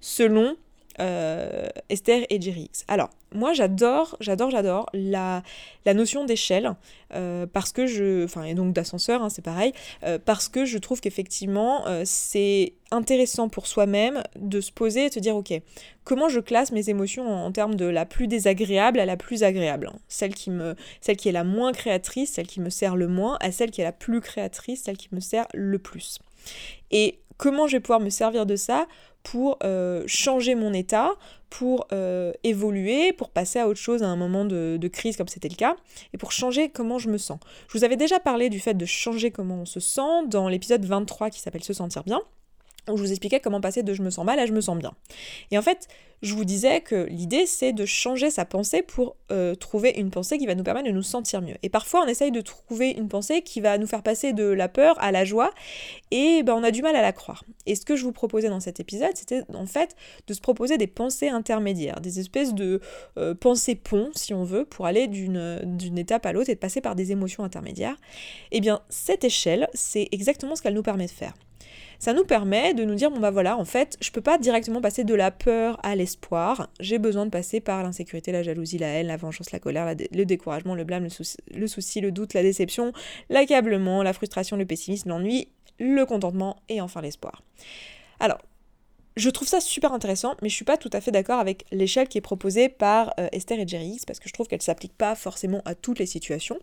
Selon 0.00 0.56
euh, 1.00 1.66
Esther 1.88 2.24
et 2.30 2.40
Jerry 2.40 2.70
Alors, 2.88 3.10
moi 3.32 3.52
j'adore, 3.52 4.16
j'adore, 4.20 4.50
j'adore 4.50 4.86
la, 4.92 5.42
notion 5.86 6.24
d'échelle, 6.24 6.74
euh, 7.14 7.46
parce 7.52 7.72
que 7.72 7.86
je. 7.86 8.24
Enfin, 8.24 8.44
et 8.44 8.54
donc 8.54 8.72
d'ascenseur, 8.72 9.22
hein, 9.22 9.28
c'est 9.28 9.42
pareil, 9.42 9.72
euh, 10.04 10.18
parce 10.24 10.48
que 10.48 10.64
je 10.64 10.78
trouve 10.78 11.00
qu'effectivement 11.00 11.84
c'est 12.04 12.74
intéressant 12.90 13.48
pour 13.48 13.66
soi-même 13.66 14.22
de 14.38 14.60
se 14.60 14.70
poser 14.70 15.06
et 15.06 15.08
de 15.08 15.14
se 15.14 15.18
dire, 15.18 15.36
ok, 15.36 15.52
comment 16.04 16.28
je 16.28 16.38
classe 16.40 16.70
mes 16.70 16.90
émotions 16.90 17.28
en, 17.28 17.50
termes 17.50 17.74
de 17.74 17.86
la 17.86 18.06
plus 18.06 18.28
désagréable 18.28 19.00
à 19.00 19.06
la 19.06 19.16
plus 19.16 19.42
agréable 19.42 19.90
celle 20.08 20.34
qui, 20.34 20.50
me, 20.50 20.76
celle 21.00 21.16
qui 21.16 21.28
est 21.28 21.32
la 21.32 21.44
moins 21.44 21.72
créatrice, 21.72 22.34
celle 22.34 22.46
qui 22.46 22.60
me 22.60 22.70
sert 22.70 22.94
le 22.94 23.08
moins, 23.08 23.36
à 23.40 23.50
celle 23.50 23.70
qui 23.70 23.80
est 23.80 23.84
la 23.84 23.92
plus 23.92 24.20
créatrice, 24.20 24.84
celle 24.84 24.96
qui 24.96 25.08
me 25.12 25.20
sert 25.20 25.46
le 25.54 25.78
plus. 25.78 26.20
Et 26.90 27.18
comment 27.36 27.66
je 27.66 27.76
vais 27.76 27.80
pouvoir 27.80 28.00
me 28.00 28.10
servir 28.10 28.46
de 28.46 28.56
ça 28.56 28.86
pour 29.22 29.58
euh, 29.64 30.04
changer 30.06 30.54
mon 30.54 30.72
état, 30.72 31.12
pour 31.48 31.86
euh, 31.92 32.32
évoluer, 32.42 33.12
pour 33.12 33.30
passer 33.30 33.58
à 33.58 33.68
autre 33.68 33.80
chose 33.80 34.02
à 34.02 34.06
un 34.06 34.16
moment 34.16 34.44
de, 34.44 34.76
de 34.78 34.88
crise 34.88 35.16
comme 35.16 35.28
c'était 35.28 35.48
le 35.48 35.56
cas, 35.56 35.76
et 36.12 36.18
pour 36.18 36.30
changer 36.30 36.68
comment 36.68 36.98
je 36.98 37.08
me 37.08 37.18
sens. 37.18 37.38
Je 37.68 37.78
vous 37.78 37.84
avais 37.84 37.96
déjà 37.96 38.20
parlé 38.20 38.50
du 38.50 38.60
fait 38.60 38.74
de 38.74 38.84
changer 38.84 39.30
comment 39.30 39.62
on 39.62 39.66
se 39.66 39.80
sent 39.80 40.26
dans 40.26 40.48
l'épisode 40.48 40.84
23 40.84 41.30
qui 41.30 41.40
s'appelle 41.40 41.64
Se 41.64 41.72
sentir 41.72 42.04
bien 42.04 42.20
où 42.88 42.96
je 42.96 43.02
vous 43.02 43.10
expliquais 43.10 43.40
comment 43.40 43.60
passer 43.60 43.82
de 43.82 43.94
je 43.94 44.02
me 44.02 44.10
sens 44.10 44.24
mal 44.24 44.38
à 44.38 44.46
je 44.46 44.52
me 44.52 44.60
sens 44.60 44.78
bien. 44.78 44.94
Et 45.50 45.58
en 45.58 45.62
fait, 45.62 45.88
je 46.24 46.34
vous 46.34 46.46
disais 46.46 46.80
que 46.80 47.06
l'idée 47.10 47.44
c'est 47.44 47.72
de 47.72 47.84
changer 47.84 48.30
sa 48.30 48.46
pensée 48.46 48.80
pour 48.80 49.16
euh, 49.30 49.54
trouver 49.54 49.92
une 49.98 50.10
pensée 50.10 50.38
qui 50.38 50.46
va 50.46 50.54
nous 50.54 50.64
permettre 50.64 50.86
de 50.86 50.92
nous 50.92 51.02
sentir 51.02 51.42
mieux. 51.42 51.56
Et 51.62 51.68
parfois 51.68 52.02
on 52.02 52.06
essaye 52.06 52.30
de 52.30 52.40
trouver 52.40 52.92
une 52.92 53.08
pensée 53.08 53.42
qui 53.42 53.60
va 53.60 53.76
nous 53.76 53.86
faire 53.86 54.02
passer 54.02 54.32
de 54.32 54.44
la 54.44 54.68
peur 54.68 54.96
à 55.02 55.12
la 55.12 55.26
joie 55.26 55.52
et 56.10 56.42
ben, 56.42 56.54
on 56.54 56.64
a 56.64 56.70
du 56.70 56.80
mal 56.80 56.96
à 56.96 57.02
la 57.02 57.12
croire. 57.12 57.44
Et 57.66 57.74
ce 57.74 57.84
que 57.84 57.94
je 57.94 58.04
vous 58.04 58.12
proposais 58.12 58.48
dans 58.48 58.60
cet 58.60 58.80
épisode 58.80 59.14
c'était 59.14 59.42
en 59.52 59.66
fait 59.66 59.96
de 60.26 60.32
se 60.32 60.40
proposer 60.40 60.78
des 60.78 60.86
pensées 60.86 61.28
intermédiaires, 61.28 62.00
des 62.00 62.20
espèces 62.20 62.54
de 62.54 62.80
euh, 63.18 63.34
pensées 63.34 63.74
ponts 63.74 64.10
si 64.14 64.32
on 64.32 64.44
veut 64.44 64.64
pour 64.64 64.86
aller 64.86 65.08
d'une 65.08 65.98
étape 65.98 66.24
à 66.24 66.32
l'autre 66.32 66.48
et 66.48 66.54
de 66.54 66.60
passer 66.60 66.80
par 66.80 66.94
des 66.94 67.12
émotions 67.12 67.44
intermédiaires. 67.44 67.96
Et 68.50 68.58
eh 68.58 68.60
bien 68.60 68.80
cette 68.88 69.24
échelle 69.24 69.68
c'est 69.74 70.08
exactement 70.10 70.56
ce 70.56 70.62
qu'elle 70.62 70.74
nous 70.74 70.82
permet 70.82 71.06
de 71.06 71.10
faire 71.10 71.34
ça 72.04 72.12
nous 72.12 72.26
permet 72.26 72.74
de 72.74 72.84
nous 72.84 72.96
dire 72.96 73.10
bon 73.10 73.18
bah 73.18 73.30
voilà, 73.30 73.56
en 73.56 73.64
fait, 73.64 73.96
je 74.02 74.10
peux 74.10 74.20
pas 74.20 74.36
directement 74.36 74.82
passer 74.82 75.04
de 75.04 75.14
la 75.14 75.30
peur 75.30 75.80
à 75.82 75.96
l'espoir, 75.96 76.68
j'ai 76.78 76.98
besoin 76.98 77.24
de 77.24 77.30
passer 77.30 77.60
par 77.60 77.82
l'insécurité, 77.82 78.30
la 78.30 78.42
jalousie, 78.42 78.76
la 78.76 78.88
haine, 78.88 79.06
la 79.06 79.16
vengeance, 79.16 79.52
la 79.52 79.58
colère, 79.58 79.86
le 80.12 80.24
découragement, 80.24 80.74
le 80.74 80.84
blâme, 80.84 81.04
le 81.04 81.08
souci, 81.08 81.38
le 81.50 81.66
souci, 81.66 82.02
le 82.02 82.12
doute, 82.12 82.34
la 82.34 82.42
déception, 82.42 82.92
l'accablement, 83.30 84.02
la 84.02 84.12
frustration, 84.12 84.58
le 84.58 84.66
pessimisme, 84.66 85.08
l'ennui, 85.08 85.48
le 85.80 86.04
contentement 86.04 86.56
et 86.68 86.82
enfin 86.82 87.00
l'espoir. 87.00 87.42
Alors, 88.20 88.38
je 89.16 89.30
trouve 89.30 89.46
ça 89.46 89.60
super 89.60 89.92
intéressant, 89.92 90.34
mais 90.42 90.48
je 90.48 90.54
suis 90.54 90.64
pas 90.64 90.76
tout 90.76 90.90
à 90.92 91.00
fait 91.00 91.12
d'accord 91.12 91.38
avec 91.38 91.64
l'échelle 91.70 92.08
qui 92.08 92.18
est 92.18 92.22
proposée 92.22 92.68
par 92.68 93.14
euh, 93.20 93.28
Esther 93.30 93.60
et 93.60 93.66
Jerry 93.66 93.90
X 93.90 94.04
parce 94.04 94.18
que 94.18 94.28
je 94.28 94.34
trouve 94.34 94.48
qu'elle 94.48 94.62
s'applique 94.62 94.96
pas 94.96 95.14
forcément 95.14 95.62
à 95.64 95.76
toutes 95.76 96.00
les 96.00 96.06
situations. 96.06 96.58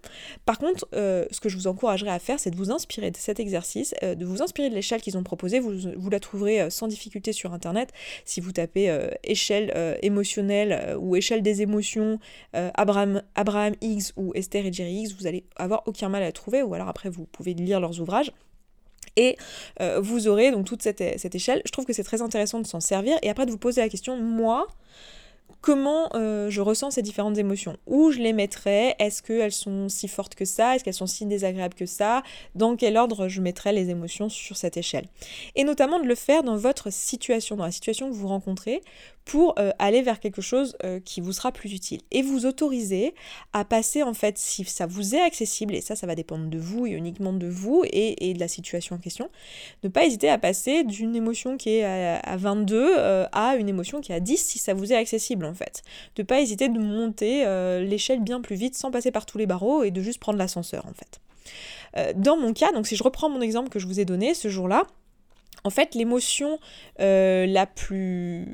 Par 0.46 0.60
contre, 0.60 0.86
euh, 0.94 1.26
ce 1.32 1.40
que 1.40 1.48
je 1.48 1.56
vous 1.56 1.68
encouragerais 1.68 2.12
à 2.12 2.20
faire, 2.20 2.42
c'est 2.42 2.52
de 2.52 2.58
vous 2.58 2.72
inspirer 2.72 3.10
de 3.10 3.16
cet 3.16 3.40
exercice, 3.40 3.96
euh, 4.04 4.16
de 4.16 4.26
vous 4.26 4.42
inspirer 4.42 4.70
de 4.70 4.76
l'échelle 4.76 5.02
qu'ils 5.02 5.18
ont 5.18 5.24
proposée. 5.24 5.62
Vous, 5.62 6.10
la 6.10 6.20
trouverez 6.20 6.70
sans 6.70 6.88
difficulté 6.88 7.32
sur 7.32 7.54
internet 7.54 7.92
si 8.26 8.42
vous 8.42 8.52
tapez 8.52 8.94
échelle 9.24 9.98
émotionnelle 10.02 10.98
ou 11.00 11.16
échelle 11.16 11.42
des 11.42 11.62
émotions 11.62 12.20
Abraham, 12.54 13.22
Abraham 13.36 13.76
X 13.80 14.14
ou 14.18 14.34
Esther 14.36 14.66
et 14.66 14.74
Jerry 14.74 15.04
X, 15.04 15.14
vous 15.14 15.28
allez 15.28 15.46
avoir 15.56 15.84
aucun 15.86 16.10
mal 16.10 16.22
à 16.24 16.26
la 16.26 16.32
trouver, 16.32 16.64
ou 16.64 16.74
alors 16.74 16.90
après 16.90 17.10
vous 17.10 17.26
pouvez 17.26 17.54
lire 17.54 17.80
leurs 17.80 18.02
ouvrages. 18.02 18.32
Et 19.16 19.38
euh, 19.82 20.00
vous 20.02 20.28
aurez 20.28 20.52
donc 20.52 20.66
toute 20.66 20.82
cette, 20.82 21.02
échelle. 21.02 21.62
Je 21.66 21.72
trouve 21.72 21.86
que 21.86 21.94
c'est 21.94 22.04
très 22.04 22.22
intéressant 22.22 22.60
de 22.60 22.68
s'en 22.68 22.80
servir. 22.80 23.18
Et 23.22 23.30
après 23.30 23.46
de 23.46 23.52
vous 23.52 23.58
poser 23.58 23.82
la 23.82 23.90
question, 23.90 24.18
moi, 24.18 24.68
comment 25.62 26.10
euh, 26.16 26.50
je 26.50 26.62
ressens 26.62 26.92
ces 26.92 27.02
différentes 27.02 27.38
émotions? 27.38 27.78
Où 27.88 28.12
je 28.12 28.20
les 28.20 28.34
mettrais? 28.34 28.96
Est-ce 29.00 29.22
qu'elles 29.22 29.52
sont 29.52 29.90
si 29.90 30.08
fortes 30.08 30.36
que 30.36 30.46
ça? 30.46 30.76
Est-ce 30.76 30.84
qu'elles 30.84 30.94
sont 30.94 31.08
si 31.08 31.26
désagréables 31.26 31.76
que 31.76 31.86
ça? 31.86 32.24
Dans 32.56 32.76
quel 32.76 32.98
ordre 32.98 33.28
je 33.28 33.42
mettrais 33.42 33.74
les 33.74 33.90
émotions 33.90 34.30
sur 34.30 34.58
cette 34.58 34.78
échelle? 34.78 35.06
Et 35.56 35.64
notamment 35.64 36.00
de 36.00 36.08
le 36.08 36.16
faire 36.16 36.44
dans 36.44 36.58
votre 36.58 36.92
situation, 36.92 37.56
dans 37.56 37.66
la 37.66 37.72
situation 37.72 38.10
que 38.10 38.16
vous 38.16 38.28
rencontrez, 38.28 38.82
pour 39.26 39.56
euh, 39.60 39.72
aller 39.80 40.02
vers 40.02 40.20
quelque 40.20 40.42
chose 40.42 40.76
euh, 40.84 41.00
qui 41.00 41.22
vous 41.22 41.34
sera 41.34 41.52
plus 41.52 41.74
utile. 41.74 42.02
Et 42.12 42.22
vous 42.22 42.46
autoriser 42.46 43.14
à 43.54 43.66
passer, 43.66 44.04
en 44.04 44.14
fait, 44.14 44.38
si 44.38 44.64
ça 44.66 44.86
vous 44.86 45.16
est 45.16 45.22
accessible, 45.22 45.76
et 45.76 45.82
ça, 45.82 45.96
ça 45.96 46.08
va 46.08 46.16
dépendre 46.16 46.48
de 46.48 46.58
vous 46.58 46.86
et 46.86 46.92
uniquement 46.92 47.34
de 47.34 47.48
vous 47.48 47.84
et, 47.92 48.34
de 48.34 48.40
la 48.40 48.48
situation 48.48 48.96
en 48.96 49.00
question, 49.00 49.30
ne 49.84 49.90
pas 49.90 50.06
hésiter 50.06 50.30
à 50.30 50.38
passer 50.38 50.84
d'une 50.84 51.16
émotion 51.16 51.58
qui 51.58 51.70
est 51.78 51.84
à, 51.84 52.38
22 52.38 52.96
à 53.32 53.56
une 53.58 53.70
émotion 53.70 54.02
qui 54.02 54.12
est 54.12 54.16
à 54.16 54.20
10 54.20 54.38
si 54.38 54.60
ça 54.60 54.74
vous 54.74 54.92
est 54.92 54.96
accessible 54.96 55.46
en 55.46 55.54
fait. 55.54 55.84
De 56.16 56.24
pas 56.24 56.42
hésiter 56.42 56.70
de 56.70 56.80
monter 56.80 57.46
euh, 57.46 57.82
l'échelle 57.84 58.22
bien 58.22 58.42
plus 58.42 58.56
vite 58.56 58.76
sans 58.76 58.92
passer 58.92 59.12
par 59.12 59.26
tous 59.26 59.38
les 59.38 59.46
barreaux 59.46 59.84
et 59.84 59.92
de 59.92 60.02
juste 60.02 60.20
prendre 60.20 60.38
l'ascenseur 60.38 60.86
en 60.86 60.94
fait. 60.94 61.20
Euh, 61.98 62.14
dans 62.16 62.38
mon 62.38 62.54
cas, 62.54 62.72
donc 62.72 62.88
si 62.88 62.96
je 62.96 63.04
reprends 63.04 63.30
mon 63.30 63.42
exemple 63.42 63.70
que 63.70 63.80
je 63.80 63.88
vous 63.88 64.00
ai 64.00 64.06
donné 64.06 64.34
ce 64.34 64.48
jour-là, 64.48 64.84
en 65.64 65.70
fait, 65.70 65.94
l'émotion 65.96 66.60
euh, 67.00 67.46
la, 67.46 67.66
plus, 67.66 68.48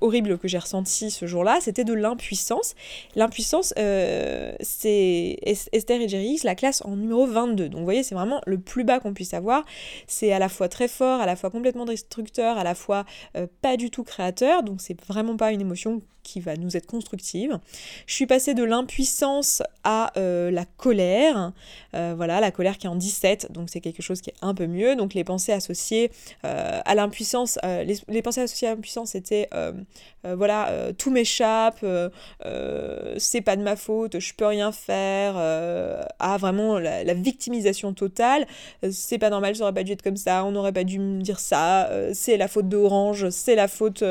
horrible 0.00 0.38
que 0.38 0.48
j'ai 0.48 0.58
ressentie 0.58 1.10
ce 1.10 1.26
jour-là, 1.26 1.58
c'était 1.60 1.84
de 1.84 1.92
l'impuissance. 1.92 2.74
L'impuissance, 3.14 3.72
euh, 3.78 4.52
c'est 4.60 5.38
Esther 5.44 6.00
et 6.00 6.08
Jerry 6.08 6.40
la 6.44 6.54
classe 6.54 6.82
en 6.84 6.96
numéro 6.96 7.26
22. 7.26 7.68
Donc 7.68 7.78
vous 7.78 7.84
voyez, 7.84 8.02
c'est 8.02 8.14
vraiment 8.14 8.40
le 8.46 8.58
plus 8.58 8.84
bas 8.84 9.00
qu'on 9.00 9.14
puisse 9.14 9.34
avoir. 9.34 9.64
C'est 10.06 10.32
à 10.32 10.38
la 10.38 10.48
fois 10.48 10.68
très 10.68 10.88
fort, 10.88 11.20
à 11.20 11.26
la 11.26 11.36
fois 11.36 11.50
complètement 11.50 11.84
destructeur, 11.84 12.58
à 12.58 12.64
la 12.64 12.74
fois 12.74 13.04
euh, 13.36 13.46
pas 13.62 13.76
du 13.76 13.90
tout 13.90 14.02
créateur. 14.02 14.62
Donc 14.62 14.80
c'est 14.80 15.00
vraiment 15.06 15.36
pas 15.36 15.52
une 15.52 15.60
émotion 15.60 16.02
qui 16.26 16.40
va 16.40 16.56
nous 16.56 16.76
être 16.76 16.86
constructive. 16.86 17.58
Je 18.06 18.14
suis 18.14 18.26
passée 18.26 18.54
de 18.54 18.64
l'impuissance 18.64 19.62
à 19.84 20.12
la 20.16 20.64
colère. 20.76 21.52
voilà, 21.92 22.40
la 22.40 22.50
colère 22.50 22.78
qui 22.78 22.86
est 22.86 22.90
en 22.90 22.96
17, 22.96 23.52
donc 23.52 23.70
c'est 23.70 23.80
quelque 23.80 24.02
chose 24.02 24.20
qui 24.20 24.30
est 24.30 24.36
un 24.42 24.54
peu 24.54 24.66
mieux. 24.66 24.96
Donc 24.96 25.14
les 25.14 25.24
pensées 25.24 25.52
associées 25.52 26.10
euh, 26.44 26.80
à 26.84 26.94
l'impuissance, 26.94 27.58
euh, 27.64 27.84
les, 28.08 28.22
pensées 28.22 28.42
associées 28.42 28.68
à 28.68 28.70
l'impuissance 28.72 29.10
c'était 29.10 29.48
euh, 29.54 29.72
voilà, 30.24 30.92
tout 30.98 31.12
m'échappe, 31.12 31.84
c'est 33.16 33.40
pas 33.42 33.54
de 33.54 33.62
ma 33.62 33.76
faute, 33.76 34.18
je 34.18 34.34
peux 34.34 34.46
rien 34.46 34.72
faire, 34.72 35.36
à 35.36 36.36
vraiment 36.36 36.80
la, 36.80 37.14
victimisation 37.14 37.92
totale, 37.92 38.44
c'est 38.90 39.18
pas 39.18 39.30
normal, 39.30 39.54
ça 39.54 39.62
aurait 39.62 39.72
pas 39.72 39.84
dû 39.84 39.92
être 39.92 40.02
comme 40.02 40.16
ça, 40.16 40.44
on 40.44 40.50
n'aurait 40.50 40.72
pas 40.72 40.82
dû 40.82 40.98
me 40.98 41.22
dire 41.22 41.38
ça, 41.38 41.88
c'est 42.12 42.36
la 42.36 42.48
faute 42.48 42.68
d'Orange, 42.68 43.30
c'est 43.30 43.54
la 43.54 43.68
faute 43.68 44.02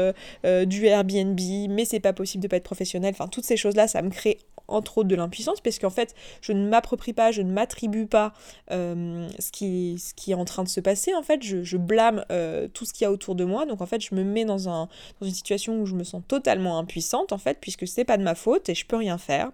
du 0.65 0.85
Airbnb, 0.85 1.39
mais 1.69 1.83
c'est 1.83 1.99
pas 2.05 2.13
possible 2.13 2.43
de 2.43 2.47
pas 2.47 2.57
être 2.57 2.63
professionnel, 2.63 3.13
enfin 3.17 3.27
toutes 3.27 3.45
ces 3.45 3.57
choses-là, 3.57 3.87
ça 3.87 4.01
me 4.01 4.09
crée 4.09 4.37
entre 4.67 4.99
autres 4.99 5.09
de 5.09 5.15
l'impuissance, 5.15 5.61
parce 5.61 5.79
qu'en 5.79 5.89
fait, 5.89 6.15
je 6.41 6.51
ne 6.51 6.67
m'approprie 6.67 7.13
pas, 7.13 7.31
je 7.31 7.41
ne 7.41 7.51
m'attribue 7.51 8.07
pas 8.07 8.33
euh, 8.71 9.27
ce, 9.39 9.51
qui, 9.51 9.97
ce 9.99 10.13
qui 10.13 10.31
est 10.31 10.35
en 10.35 10.45
train 10.45 10.63
de 10.63 10.69
se 10.69 10.79
passer, 10.79 11.13
en 11.13 11.23
fait, 11.23 11.43
je, 11.43 11.77
blâme 11.77 12.25
euh, 12.31 12.67
tout 12.67 12.85
ce 12.85 12.93
qu'il 12.93 13.03
y 13.03 13.07
a 13.07 13.11
autour 13.11 13.35
de 13.35 13.43
moi, 13.43 13.65
donc 13.65 13.81
en 13.81 13.85
fait, 13.85 14.01
je 14.01 14.15
me 14.15 14.23
mets 14.23 14.45
dans, 14.45 14.69
un, 14.69 14.87
dans 15.19 15.27
une 15.27 15.33
situation 15.33 15.79
où 15.79 15.85
je 15.85 15.93
me 15.93 16.03
sens 16.03 16.23
totalement 16.27 16.79
impuissante, 16.79 17.31
en 17.31 17.37
fait, 17.37 17.59
puisque 17.59 17.87
c'est 17.87 18.05
pas 18.05 18.17
de 18.17 18.23
ma 18.23 18.35
faute 18.35 18.69
et 18.69 18.75
je 18.75 18.85
peux 18.85 18.97
rien 18.97 19.17
faire. 19.17 19.51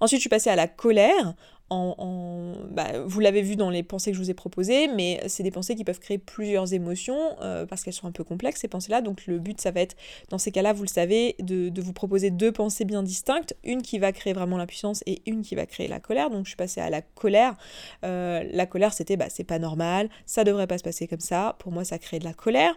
Ensuite, 0.00 0.18
je 0.18 0.22
suis 0.22 0.30
passée 0.30 0.50
à 0.50 0.56
la 0.56 0.68
colère 0.68 1.34
en, 1.70 2.54
bah, 2.70 2.86
vous 3.04 3.20
l'avez 3.20 3.42
vu 3.42 3.56
dans 3.56 3.70
les 3.70 3.82
pensées 3.82 4.10
que 4.10 4.16
je 4.16 4.22
vous 4.22 4.30
ai 4.30 4.34
proposées, 4.34 4.88
mais 4.88 5.20
c'est 5.26 5.42
des 5.42 5.50
pensées 5.50 5.74
qui 5.74 5.84
peuvent 5.84 5.98
créer 5.98 6.18
plusieurs 6.18 6.72
émotions 6.72 7.18
euh, 7.42 7.66
parce 7.66 7.82
qu'elles 7.84 7.94
sont 7.94 8.06
un 8.06 8.12
peu 8.12 8.24
complexes 8.24 8.60
ces 8.60 8.68
pensées-là. 8.68 9.02
Donc 9.02 9.26
le 9.26 9.38
but, 9.38 9.60
ça 9.60 9.70
va 9.70 9.80
être, 9.80 9.96
dans 10.30 10.38
ces 10.38 10.50
cas-là, 10.50 10.72
vous 10.72 10.82
le 10.82 10.88
savez, 10.88 11.36
de, 11.40 11.70
vous 11.80 11.92
proposer 11.92 12.30
deux 12.30 12.52
pensées 12.52 12.84
bien 12.84 13.02
distinctes, 13.02 13.54
une 13.64 13.82
qui 13.82 13.98
va 13.98 14.12
créer 14.12 14.32
vraiment 14.32 14.56
l'impuissance 14.56 15.02
et 15.06 15.22
une 15.26 15.42
qui 15.42 15.54
va 15.54 15.66
créer 15.66 15.88
la 15.88 16.00
colère. 16.00 16.30
Donc 16.30 16.44
je 16.44 16.50
suis 16.50 16.56
passée 16.56 16.80
à 16.80 16.90
la 16.90 17.02
colère. 17.02 17.54
Euh, 18.04 18.44
la 18.50 18.66
colère, 18.66 18.92
c'était, 18.92 19.16
bah, 19.16 19.26
c'est 19.28 19.44
pas 19.44 19.58
normal, 19.58 20.08
ça 20.26 20.44
devrait 20.44 20.66
pas 20.66 20.78
se 20.78 20.84
passer 20.84 21.06
comme 21.06 21.20
ça. 21.20 21.56
Pour 21.58 21.72
moi, 21.72 21.84
ça 21.84 21.98
crée 21.98 22.18
de 22.18 22.24
la 22.24 22.34
colère. 22.34 22.74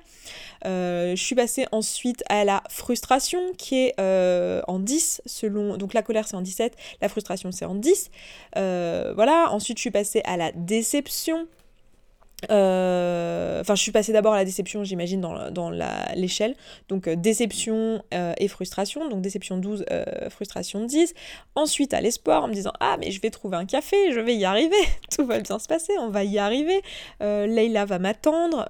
Euh, 0.65 1.15
je 1.15 1.23
suis 1.23 1.35
passée 1.35 1.65
ensuite 1.71 2.23
à 2.29 2.43
la 2.43 2.63
frustration 2.69 3.39
qui 3.57 3.75
est 3.75 3.99
en 4.01 4.79
10 4.79 5.21
selon. 5.25 5.77
Donc 5.77 5.93
la 5.93 6.03
colère, 6.03 6.27
c'est 6.27 6.35
en 6.35 6.41
17, 6.41 6.75
la 7.01 7.09
frustration, 7.09 7.51
c'est 7.51 7.65
en 7.65 7.75
10. 7.75 8.11
Euh, 8.57 8.80
voilà, 9.15 9.51
ensuite 9.51 9.77
je 9.77 9.81
suis 9.81 9.91
passée 9.91 10.21
à 10.25 10.37
la 10.37 10.51
déception. 10.51 11.47
Euh, 12.49 13.61
enfin, 13.61 13.75
je 13.75 13.81
suis 13.81 13.91
passée 13.91 14.13
d'abord 14.13 14.33
à 14.33 14.37
la 14.37 14.45
déception, 14.45 14.83
j'imagine, 14.83 15.21
dans, 15.21 15.51
dans 15.51 15.69
l'échelle. 16.15 16.55
Donc, 16.89 17.07
euh, 17.07 17.15
déception 17.15 18.03
et 18.11 18.47
frustration. 18.47 19.07
Donc, 19.09 19.21
déception 19.21 19.57
12, 19.57 19.85
frustration 20.29 20.85
10. 20.85 21.13
Ensuite, 21.55 21.93
à 21.93 22.01
l'espoir, 22.01 22.43
en 22.43 22.47
me 22.47 22.53
disant 22.53 22.73
Ah, 22.79 22.97
mais 22.99 23.11
je 23.11 23.21
vais 23.21 23.29
trouver 23.29 23.57
un 23.57 23.65
café, 23.65 24.11
je 24.11 24.19
vais 24.19 24.35
y 24.35 24.45
arriver. 24.45 24.75
Tout 25.15 25.25
va 25.25 25.39
bien 25.39 25.59
se 25.59 25.67
passer, 25.67 25.93
on 25.99 26.09
va 26.09 26.23
y 26.23 26.39
arriver. 26.39 26.81
Leïla 27.19 27.85
va 27.85 27.99
m'attendre. 27.99 28.69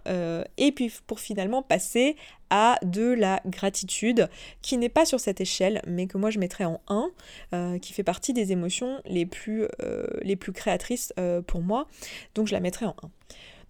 et 0.58 0.72
puis, 0.72 0.92
pour 1.08 1.20
finalement 1.20 1.62
passer 1.62 2.16
à 2.52 2.78
de 2.84 3.14
la 3.14 3.42
gratitude, 3.48 4.30
qui 4.62 4.78
n'est 4.78 4.90
pas 4.90 5.06
sur 5.06 5.20
cette 5.20 5.42
échelle, 5.42 5.82
mais 5.88 6.06
que 6.06 6.20
moi 6.20 6.30
je 6.30 6.38
mettrais 6.38 6.66
en 6.66 6.80
1, 6.88 7.10
euh, 7.54 7.80
qui 7.80 7.94
fait 7.94 8.04
partie 8.04 8.34
des 8.34 8.52
émotions 8.52 9.02
les 9.06 9.26
plus, 9.26 9.66
euh, 9.82 10.06
les 10.22 10.36
plus 10.36 10.52
créatrices 10.52 11.14
euh, 11.18 11.42
pour 11.42 11.62
moi. 11.62 11.88
Donc 12.36 12.48
je 12.48 12.54
la 12.54 12.60
mettrais 12.60 12.86
en 12.86 12.96
1. 13.04 13.10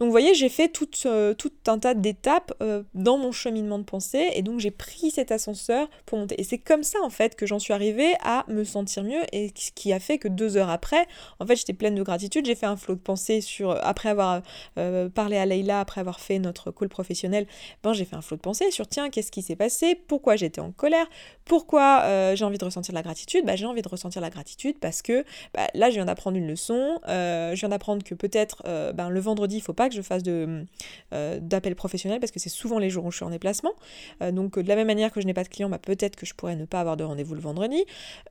Donc 0.01 0.07
vous 0.07 0.13
voyez, 0.13 0.33
j'ai 0.33 0.49
fait 0.49 0.67
tout, 0.67 0.89
euh, 1.05 1.35
tout, 1.35 1.51
un 1.67 1.77
tas 1.77 1.93
d'étapes 1.93 2.55
euh, 2.63 2.81
dans 2.95 3.19
mon 3.19 3.31
cheminement 3.31 3.77
de 3.77 3.83
pensée 3.83 4.29
et 4.33 4.41
donc 4.41 4.59
j'ai 4.59 4.71
pris 4.71 5.11
cet 5.11 5.31
ascenseur 5.31 5.87
pour 6.07 6.17
monter. 6.17 6.41
Et 6.41 6.43
c'est 6.43 6.57
comme 6.57 6.81
ça 6.81 6.97
en 7.03 7.11
fait 7.11 7.35
que 7.35 7.45
j'en 7.45 7.59
suis 7.59 7.71
arrivée 7.71 8.15
à 8.23 8.43
me 8.47 8.63
sentir 8.63 9.03
mieux 9.03 9.21
et 9.31 9.53
ce 9.55 9.69
qui 9.69 9.93
a 9.93 9.99
fait 9.99 10.17
que 10.17 10.27
deux 10.27 10.57
heures 10.57 10.71
après, 10.71 11.05
en 11.39 11.45
fait 11.45 11.55
j'étais 11.55 11.73
pleine 11.73 11.93
de 11.93 12.01
gratitude, 12.01 12.47
j'ai 12.47 12.55
fait 12.55 12.65
un 12.65 12.77
flot 12.77 12.95
de 12.95 12.99
pensée 12.99 13.41
sur, 13.41 13.77
après 13.85 14.09
avoir 14.09 14.41
euh, 14.79 15.07
parlé 15.07 15.37
à 15.37 15.45
Leïla, 15.45 15.81
après 15.81 16.01
avoir 16.01 16.19
fait 16.19 16.39
notre 16.39 16.71
call 16.71 16.89
professionnel, 16.89 17.45
ben 17.83 17.93
j'ai 17.93 18.05
fait 18.05 18.15
un 18.15 18.23
flot 18.23 18.37
de 18.37 18.41
pensée 18.41 18.71
sur 18.71 18.87
tiens, 18.87 19.11
qu'est-ce 19.11 19.31
qui 19.31 19.43
s'est 19.43 19.55
passé, 19.55 19.93
pourquoi 19.93 20.35
j'étais 20.35 20.61
en 20.61 20.71
colère, 20.71 21.05
pourquoi 21.45 22.33
j'ai 22.33 22.43
envie 22.43 22.57
de 22.57 22.65
ressentir 22.65 22.95
la 22.95 23.03
gratitude, 23.03 23.45
bah, 23.45 23.55
j'ai 23.55 23.67
envie 23.67 23.83
de 23.83 23.89
ressentir 23.89 24.19
la 24.19 24.31
gratitude 24.31 24.79
parce 24.79 25.03
que 25.03 25.23
bah, 25.53 25.67
là 25.75 25.91
je 25.91 25.95
viens 25.97 26.05
d'apprendre 26.05 26.37
une 26.37 26.47
leçon, 26.47 26.97
je 27.05 27.59
viens 27.59 27.69
d'apprendre 27.69 28.03
que 28.03 28.15
peut-être 28.15 28.63
ben, 28.95 29.09
le 29.09 29.19
vendredi 29.19 29.57
il 29.57 29.61
faut 29.61 29.73
pas 29.73 29.90
je 29.91 30.01
fasse 30.01 30.23
euh, 30.27 31.39
d'appel 31.39 31.75
professionnel 31.75 32.19
parce 32.19 32.31
que 32.31 32.39
c'est 32.39 32.49
souvent 32.49 32.79
les 32.79 32.89
jours 32.89 33.05
où 33.05 33.11
je 33.11 33.17
suis 33.17 33.25
en 33.25 33.29
déplacement. 33.29 33.73
Euh, 34.21 34.31
donc 34.31 34.57
de 34.57 34.67
la 34.67 34.75
même 34.75 34.87
manière 34.87 35.11
que 35.11 35.21
je 35.21 35.25
n'ai 35.25 35.33
pas 35.33 35.43
de 35.43 35.49
clients, 35.49 35.69
bah, 35.69 35.79
peut-être 35.79 36.15
que 36.15 36.25
je 36.25 36.33
pourrais 36.33 36.55
ne 36.55 36.65
pas 36.65 36.79
avoir 36.79 36.97
de 36.97 37.03
rendez-vous 37.03 37.35
le 37.35 37.41
vendredi. 37.41 37.83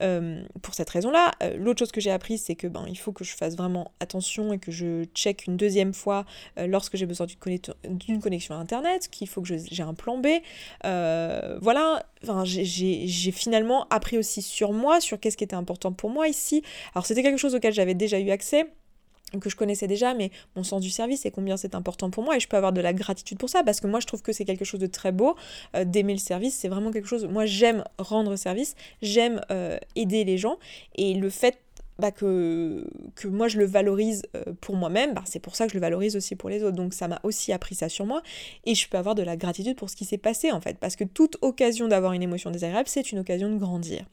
Euh, 0.02 0.42
pour 0.62 0.74
cette 0.74 0.90
raison-là, 0.90 1.32
l'autre 1.56 1.78
chose 1.80 1.92
que 1.92 2.00
j'ai 2.00 2.10
appris, 2.10 2.38
c'est 2.38 2.54
que 2.54 2.66
ben, 2.66 2.84
il 2.88 2.98
faut 2.98 3.12
que 3.12 3.24
je 3.24 3.34
fasse 3.34 3.56
vraiment 3.56 3.92
attention 4.00 4.52
et 4.52 4.58
que 4.58 4.72
je 4.72 5.04
check 5.14 5.46
une 5.46 5.56
deuxième 5.56 5.94
fois 5.94 6.24
lorsque 6.56 6.96
j'ai 6.96 7.06
besoin 7.06 7.26
d'une 7.84 8.20
connexion 8.20 8.54
à 8.54 8.58
Internet, 8.58 9.08
qu'il 9.08 9.28
faut 9.28 9.42
que 9.42 9.48
j'ai 9.56 9.82
un 9.82 9.94
plan 9.94 10.18
B. 10.18 10.26
voilà, 10.82 12.04
enfin, 12.22 12.44
j'ai 12.44 13.32
finalement 13.32 13.86
appris 13.90 14.18
aussi 14.18 14.42
sur 14.42 14.72
moi, 14.72 15.00
sur 15.00 15.18
qu'est-ce 15.18 15.36
qui 15.36 15.44
était 15.44 15.54
important 15.54 15.92
pour 15.92 16.10
moi 16.10 16.28
ici. 16.28 16.62
Alors 16.94 17.06
c'était 17.06 17.22
quelque 17.22 17.38
chose 17.38 17.54
auquel 17.54 17.72
j'avais 17.72 17.94
déjà 17.94 18.18
eu 18.18 18.30
accès 18.30 18.66
que 19.38 19.50
je 19.50 19.56
connaissais 19.56 19.86
déjà, 19.86 20.14
mais 20.14 20.30
mon 20.56 20.64
sens 20.64 20.80
du 20.80 20.90
service 20.90 21.26
et 21.26 21.30
combien 21.30 21.56
c'est 21.56 21.74
important 21.74 22.10
pour 22.10 22.24
moi 22.24 22.36
et 22.36 22.40
je 22.40 22.48
peux 22.48 22.56
avoir 22.56 22.72
de 22.72 22.80
la 22.80 22.92
gratitude 22.92 23.38
pour 23.38 23.48
ça 23.48 23.62
parce 23.62 23.80
que 23.80 23.86
moi 23.86 24.00
je 24.00 24.06
trouve 24.06 24.22
que 24.22 24.32
c'est 24.32 24.44
quelque 24.44 24.64
chose 24.64 24.80
de 24.80 24.86
très 24.86 25.12
beau 25.12 25.36
euh, 25.76 25.84
d'aimer 25.84 26.14
le 26.14 26.18
service, 26.18 26.54
c'est 26.54 26.68
vraiment 26.68 26.90
quelque 26.90 27.08
chose, 27.08 27.26
moi 27.26 27.46
j'aime 27.46 27.84
rendre 27.98 28.36
service, 28.36 28.74
j'aime 29.02 29.40
euh, 29.50 29.78
aider 29.96 30.24
les 30.24 30.38
gens 30.38 30.58
et 30.96 31.14
le 31.14 31.30
fait 31.30 31.58
bah, 32.00 32.10
que, 32.10 32.86
que 33.14 33.28
moi 33.28 33.46
je 33.48 33.58
le 33.58 33.66
valorise 33.66 34.22
euh, 34.34 34.54
pour 34.62 34.74
moi-même, 34.74 35.12
bah, 35.12 35.22
c'est 35.26 35.38
pour 35.38 35.54
ça 35.54 35.66
que 35.66 35.72
je 35.72 35.76
le 35.76 35.82
valorise 35.82 36.16
aussi 36.16 36.34
pour 36.34 36.48
les 36.48 36.62
autres. 36.64 36.76
Donc 36.76 36.94
ça 36.94 37.08
m'a 37.08 37.20
aussi 37.24 37.52
appris 37.52 37.74
ça 37.74 37.90
sur 37.90 38.06
moi 38.06 38.22
et 38.64 38.74
je 38.74 38.88
peux 38.88 38.96
avoir 38.96 39.14
de 39.14 39.22
la 39.22 39.36
gratitude 39.36 39.76
pour 39.76 39.90
ce 39.90 39.96
qui 39.96 40.06
s'est 40.06 40.18
passé 40.18 40.50
en 40.50 40.62
fait. 40.62 40.78
Parce 40.78 40.96
que 40.96 41.04
toute 41.04 41.36
occasion 41.42 41.88
d'avoir 41.88 42.14
une 42.14 42.22
émotion 42.22 42.50
désagréable, 42.50 42.88
c'est 42.88 43.12
une 43.12 43.18
occasion 43.18 43.50
de 43.50 43.58
grandir. 43.58 44.04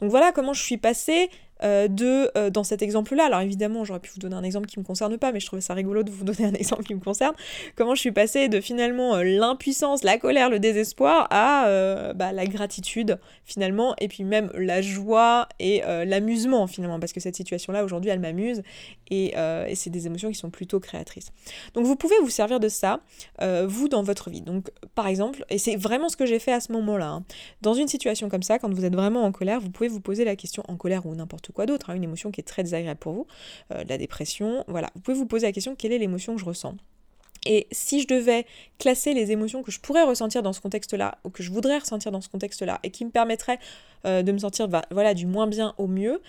Donc 0.00 0.10
voilà 0.10 0.32
comment 0.32 0.52
je 0.52 0.62
suis 0.62 0.78
passée 0.78 1.30
euh, 1.62 1.88
de, 1.88 2.30
euh, 2.36 2.50
dans 2.50 2.64
cet 2.64 2.82
exemple-là, 2.82 3.26
alors 3.26 3.40
évidemment, 3.40 3.84
j'aurais 3.84 4.00
pu 4.00 4.10
vous 4.12 4.20
donner 4.20 4.36
un 4.36 4.42
exemple 4.42 4.66
qui 4.66 4.78
me 4.78 4.84
concerne 4.84 5.16
pas, 5.18 5.32
mais 5.32 5.40
je 5.40 5.46
trouvais 5.46 5.62
ça 5.62 5.74
rigolo 5.74 6.02
de 6.02 6.10
vous 6.10 6.24
donner 6.24 6.44
un 6.44 6.54
exemple 6.54 6.84
qui 6.84 6.94
me 6.94 7.00
concerne, 7.00 7.34
comment 7.76 7.94
je 7.94 8.00
suis 8.00 8.12
passée 8.12 8.48
de 8.48 8.60
finalement 8.60 9.16
euh, 9.16 9.24
l'impuissance, 9.24 10.04
la 10.04 10.18
colère, 10.18 10.50
le 10.50 10.58
désespoir 10.58 11.26
à 11.30 11.66
bah, 12.14 12.32
la 12.32 12.46
gratitude 12.46 13.18
finalement, 13.44 13.94
et 14.00 14.08
puis 14.08 14.24
même 14.24 14.50
la 14.54 14.82
joie 14.82 15.48
et 15.58 15.82
l'amusement 16.04 16.66
finalement, 16.66 17.00
parce 17.00 17.12
que 17.12 17.20
cette 17.20 17.36
situation-là 17.36 17.84
aujourd'hui, 17.84 18.10
elle 18.10 18.20
m'amuse 18.20 18.62
et, 19.10 19.34
et 19.34 19.74
c'est 19.74 19.90
des 19.90 20.06
émotions 20.06 20.30
qui 20.30 20.36
sont 20.36 20.50
plutôt 20.50 20.80
créatrices. 20.80 21.30
Donc 21.74 21.84
vous 21.86 21.96
pouvez 21.96 22.14
vous 22.20 22.30
servir 22.30 22.60
de 22.60 22.68
ça, 22.68 23.00
vous, 23.40 23.88
dans 23.88 24.02
votre 24.02 24.30
vie. 24.30 24.42
Donc 24.42 24.70
par 24.94 25.06
exemple, 25.06 25.44
et 25.50 25.58
c'est 25.58 25.76
vraiment 25.76 26.08
ce 26.08 26.16
que 26.16 26.26
j'ai 26.26 26.38
fait 26.38 26.52
à 26.52 26.60
ce 26.60 26.72
moment-là, 26.72 27.08
hein, 27.08 27.24
dans 27.62 27.74
une 27.74 27.88
situation 27.88 28.28
comme 28.28 28.42
ça, 28.42 28.58
quand 28.58 28.72
vous 28.72 28.84
êtes 28.84 28.94
vraiment 28.94 29.24
en 29.24 29.32
colère, 29.32 29.60
vous 29.60 29.70
pouvez 29.70 29.88
vous 29.88 30.00
poser 30.00 30.24
la 30.24 30.36
question 30.36 30.62
en 30.68 30.76
colère 30.76 31.06
ou 31.06 31.14
n'importe 31.14 31.47
quoi 31.52 31.66
d'autre, 31.66 31.90
hein, 31.90 31.94
une 31.94 32.04
émotion 32.04 32.30
qui 32.30 32.40
est 32.40 32.44
très 32.44 32.62
désagréable 32.62 33.00
pour 33.00 33.12
vous, 33.12 33.26
euh, 33.72 33.84
la 33.88 33.98
dépression, 33.98 34.64
voilà, 34.68 34.90
vous 34.94 35.00
pouvez 35.00 35.16
vous 35.16 35.26
poser 35.26 35.46
la 35.46 35.52
question 35.52 35.74
quelle 35.74 35.92
est 35.92 35.98
l'émotion 35.98 36.34
que 36.34 36.40
je 36.40 36.44
ressens? 36.44 36.74
Et 37.46 37.66
si 37.70 38.02
je 38.02 38.06
devais 38.06 38.46
classer 38.78 39.14
les 39.14 39.30
émotions 39.30 39.62
que 39.62 39.70
je 39.70 39.80
pourrais 39.80 40.02
ressentir 40.02 40.42
dans 40.42 40.52
ce 40.52 40.60
contexte-là, 40.60 41.18
ou 41.24 41.30
que 41.30 41.42
je 41.42 41.50
voudrais 41.50 41.78
ressentir 41.78 42.10
dans 42.10 42.20
ce 42.20 42.28
contexte-là, 42.28 42.80
et 42.82 42.90
qui 42.90 43.04
me 43.04 43.10
permettraient 43.10 43.58
euh, 44.04 44.22
de 44.22 44.32
me 44.32 44.38
sentir 44.38 44.68
bah, 44.68 44.82
voilà, 44.90 45.14
du 45.14 45.26
moins 45.26 45.46
bien 45.46 45.74
au 45.78 45.86
mieux, 45.86 46.20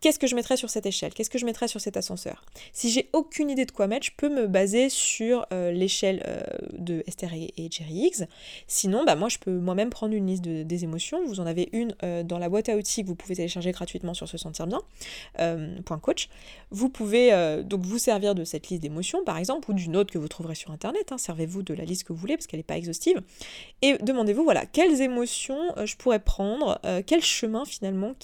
qu'est-ce 0.00 0.18
que 0.18 0.26
je 0.26 0.34
mettrais 0.34 0.56
sur 0.56 0.70
cette 0.70 0.86
échelle? 0.86 1.12
Qu'est-ce 1.14 1.30
que 1.30 1.38
je 1.38 1.44
mettrais 1.44 1.68
sur 1.68 1.80
cet 1.80 1.96
ascenseur? 1.96 2.44
Si 2.72 2.90
j'ai 2.90 3.08
aucune 3.12 3.50
idée 3.50 3.64
de 3.64 3.70
quoi 3.70 3.86
mettre, 3.86 4.06
je 4.06 4.12
peux 4.16 4.28
me 4.28 4.46
baser 4.46 4.88
sur 4.88 5.46
euh, 5.52 5.72
l'échelle 5.72 6.22
euh, 6.26 6.42
de 6.72 7.02
Esther 7.06 7.32
et, 7.32 7.68
Jerry 7.70 8.06
Higgs. 8.06 8.26
Sinon, 8.66 9.04
bah, 9.04 9.16
moi, 9.16 9.28
je 9.28 9.38
peux 9.38 9.58
moi-même 9.58 9.90
prendre 9.90 10.14
une 10.14 10.26
liste 10.26 10.42
des 10.42 10.84
émotions. 10.84 11.24
Vous 11.26 11.40
en 11.40 11.46
avez 11.46 11.68
une 11.72 11.94
euh, 12.02 12.22
dans 12.22 12.38
la 12.38 12.48
boîte 12.48 12.68
à 12.68 12.76
outils 12.76 13.02
que 13.02 13.08
vous 13.08 13.14
pouvez 13.14 13.36
télécharger 13.36 13.72
gratuitement 13.72 14.14
sur 14.14 14.28
se 14.28 14.38
sentir 14.38 14.66
bien. 14.66 14.80
.coach. 16.02 16.28
Vous 16.70 16.88
pouvez 16.88 17.32
donc 17.64 17.84
vous 17.84 17.98
servir 17.98 18.34
de 18.34 18.44
cette 18.44 18.68
liste 18.68 18.82
d'émotions, 18.82 19.24
par 19.24 19.38
exemple, 19.38 19.70
ou 19.70 19.74
d'une 19.74 19.96
autre 19.96 20.12
que 20.12 20.18
vous 20.18 20.28
trouverez 20.28 20.54
sur 20.54 20.70
Internet. 20.70 21.10
Hein. 21.10 21.18
Servez-vous 21.18 21.62
de 21.62 21.74
la 21.74 21.84
liste 21.84 22.04
que 22.04 22.12
vous 22.12 22.18
voulez, 22.18 22.36
parce 22.36 22.46
qu'elle 22.46 22.60
n'est 22.60 22.64
pas 22.64 22.76
exhaustive. 22.76 23.20
Et 23.82 23.98
demandez-vous, 23.98 24.44
voilà, 24.44 24.66
quelles 24.66 25.00
émotions 25.00 25.58
je 25.84 25.96
pourrais 25.96 26.20
prendre, 26.20 26.80
quel 27.06 27.22
chemin 27.22 27.64
finalement, 27.64 28.14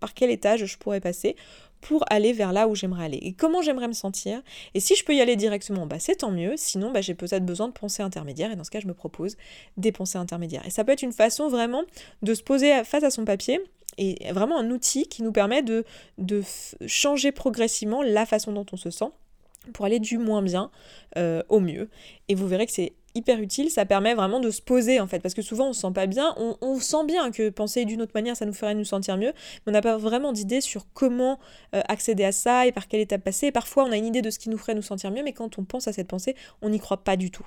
par 0.00 0.14
quel 0.14 0.30
étage 0.30 0.64
je 0.64 0.76
pourrais 0.82 1.00
passer 1.00 1.36
pour 1.80 2.04
aller 2.10 2.32
vers 2.32 2.52
là 2.52 2.68
où 2.68 2.74
j'aimerais 2.74 3.04
aller 3.04 3.18
et 3.22 3.32
comment 3.32 3.60
j'aimerais 3.60 3.88
me 3.88 3.92
sentir? 3.92 4.40
Et 4.74 4.80
si 4.80 4.94
je 4.94 5.04
peux 5.04 5.14
y 5.14 5.20
aller 5.20 5.36
directement, 5.36 5.86
bah 5.86 5.98
c'est 5.98 6.16
tant 6.16 6.30
mieux. 6.30 6.54
Sinon, 6.56 6.92
bah, 6.92 7.00
j'ai 7.00 7.14
peut-être 7.14 7.44
besoin 7.44 7.68
de 7.68 7.72
pensées 7.72 8.02
intermédiaires 8.02 8.52
et 8.52 8.56
dans 8.56 8.64
ce 8.64 8.70
cas, 8.70 8.80
je 8.80 8.86
me 8.86 8.94
propose 8.94 9.36
des 9.76 9.92
pensées 9.92 10.18
intermédiaires. 10.18 10.66
Et 10.66 10.70
ça 10.70 10.84
peut 10.84 10.92
être 10.92 11.02
une 11.02 11.12
façon 11.12 11.48
vraiment 11.48 11.82
de 12.22 12.34
se 12.34 12.42
poser 12.42 12.84
face 12.84 13.02
à 13.02 13.10
son 13.10 13.24
papier 13.24 13.60
et 13.98 14.32
vraiment 14.32 14.58
un 14.58 14.70
outil 14.70 15.06
qui 15.06 15.22
nous 15.22 15.32
permet 15.32 15.62
de, 15.62 15.84
changer 16.86 17.32
progressivement 17.32 18.02
la 18.02 18.26
façon 18.26 18.52
dont 18.52 18.66
on 18.72 18.76
se 18.76 18.90
sent 18.90 19.10
pour 19.72 19.84
aller 19.84 20.00
du 20.00 20.18
moins 20.18 20.42
bien 20.42 20.70
euh, 21.16 21.42
au 21.48 21.60
mieux. 21.60 21.88
Et 22.28 22.34
vous 22.34 22.48
verrez 22.48 22.66
que 22.66 22.72
c'est 22.72 22.94
hyper 23.14 23.38
utile, 23.40 23.70
ça 23.70 23.84
permet 23.84 24.14
vraiment 24.14 24.40
de 24.40 24.50
se 24.50 24.62
poser 24.62 25.00
en 25.00 25.06
fait, 25.06 25.20
parce 25.20 25.34
que 25.34 25.42
souvent 25.42 25.68
on 25.68 25.72
se 25.72 25.80
sent 25.80 25.92
pas 25.94 26.06
bien, 26.06 26.34
on, 26.38 26.78
sent 26.80 27.04
bien 27.06 27.30
que 27.30 27.50
penser 27.50 27.84
d'une 27.84 28.02
autre 28.02 28.12
manière 28.14 28.36
ça 28.36 28.46
nous 28.46 28.52
ferait 28.52 28.74
nous 28.74 28.84
sentir 28.84 29.16
mieux, 29.16 29.32
mais 29.34 29.68
on 29.68 29.72
n'a 29.72 29.82
pas 29.82 29.96
vraiment 29.96 30.32
d'idée 30.32 30.60
sur 30.60 30.86
comment 30.94 31.38
euh, 31.74 31.82
accéder 31.88 32.24
à 32.24 32.32
ça 32.32 32.66
et 32.66 32.72
par 32.72 32.88
quelle 32.88 33.00
étape 33.00 33.22
passer. 33.22 33.52
Parfois 33.52 33.84
on 33.84 33.92
a 33.92 33.96
une 33.96 34.06
idée 34.06 34.22
de 34.22 34.30
ce 34.30 34.38
qui 34.38 34.48
nous 34.48 34.58
ferait 34.58 34.74
nous 34.74 34.82
sentir 34.82 35.10
mieux, 35.10 35.22
mais 35.22 35.32
quand 35.32 35.58
on 35.58 35.64
pense 35.64 35.88
à 35.88 35.92
cette 35.92 36.08
pensée, 36.08 36.34
on 36.62 36.70
n'y 36.70 36.80
croit 36.80 37.04
pas 37.04 37.16
du 37.16 37.30
tout. 37.30 37.46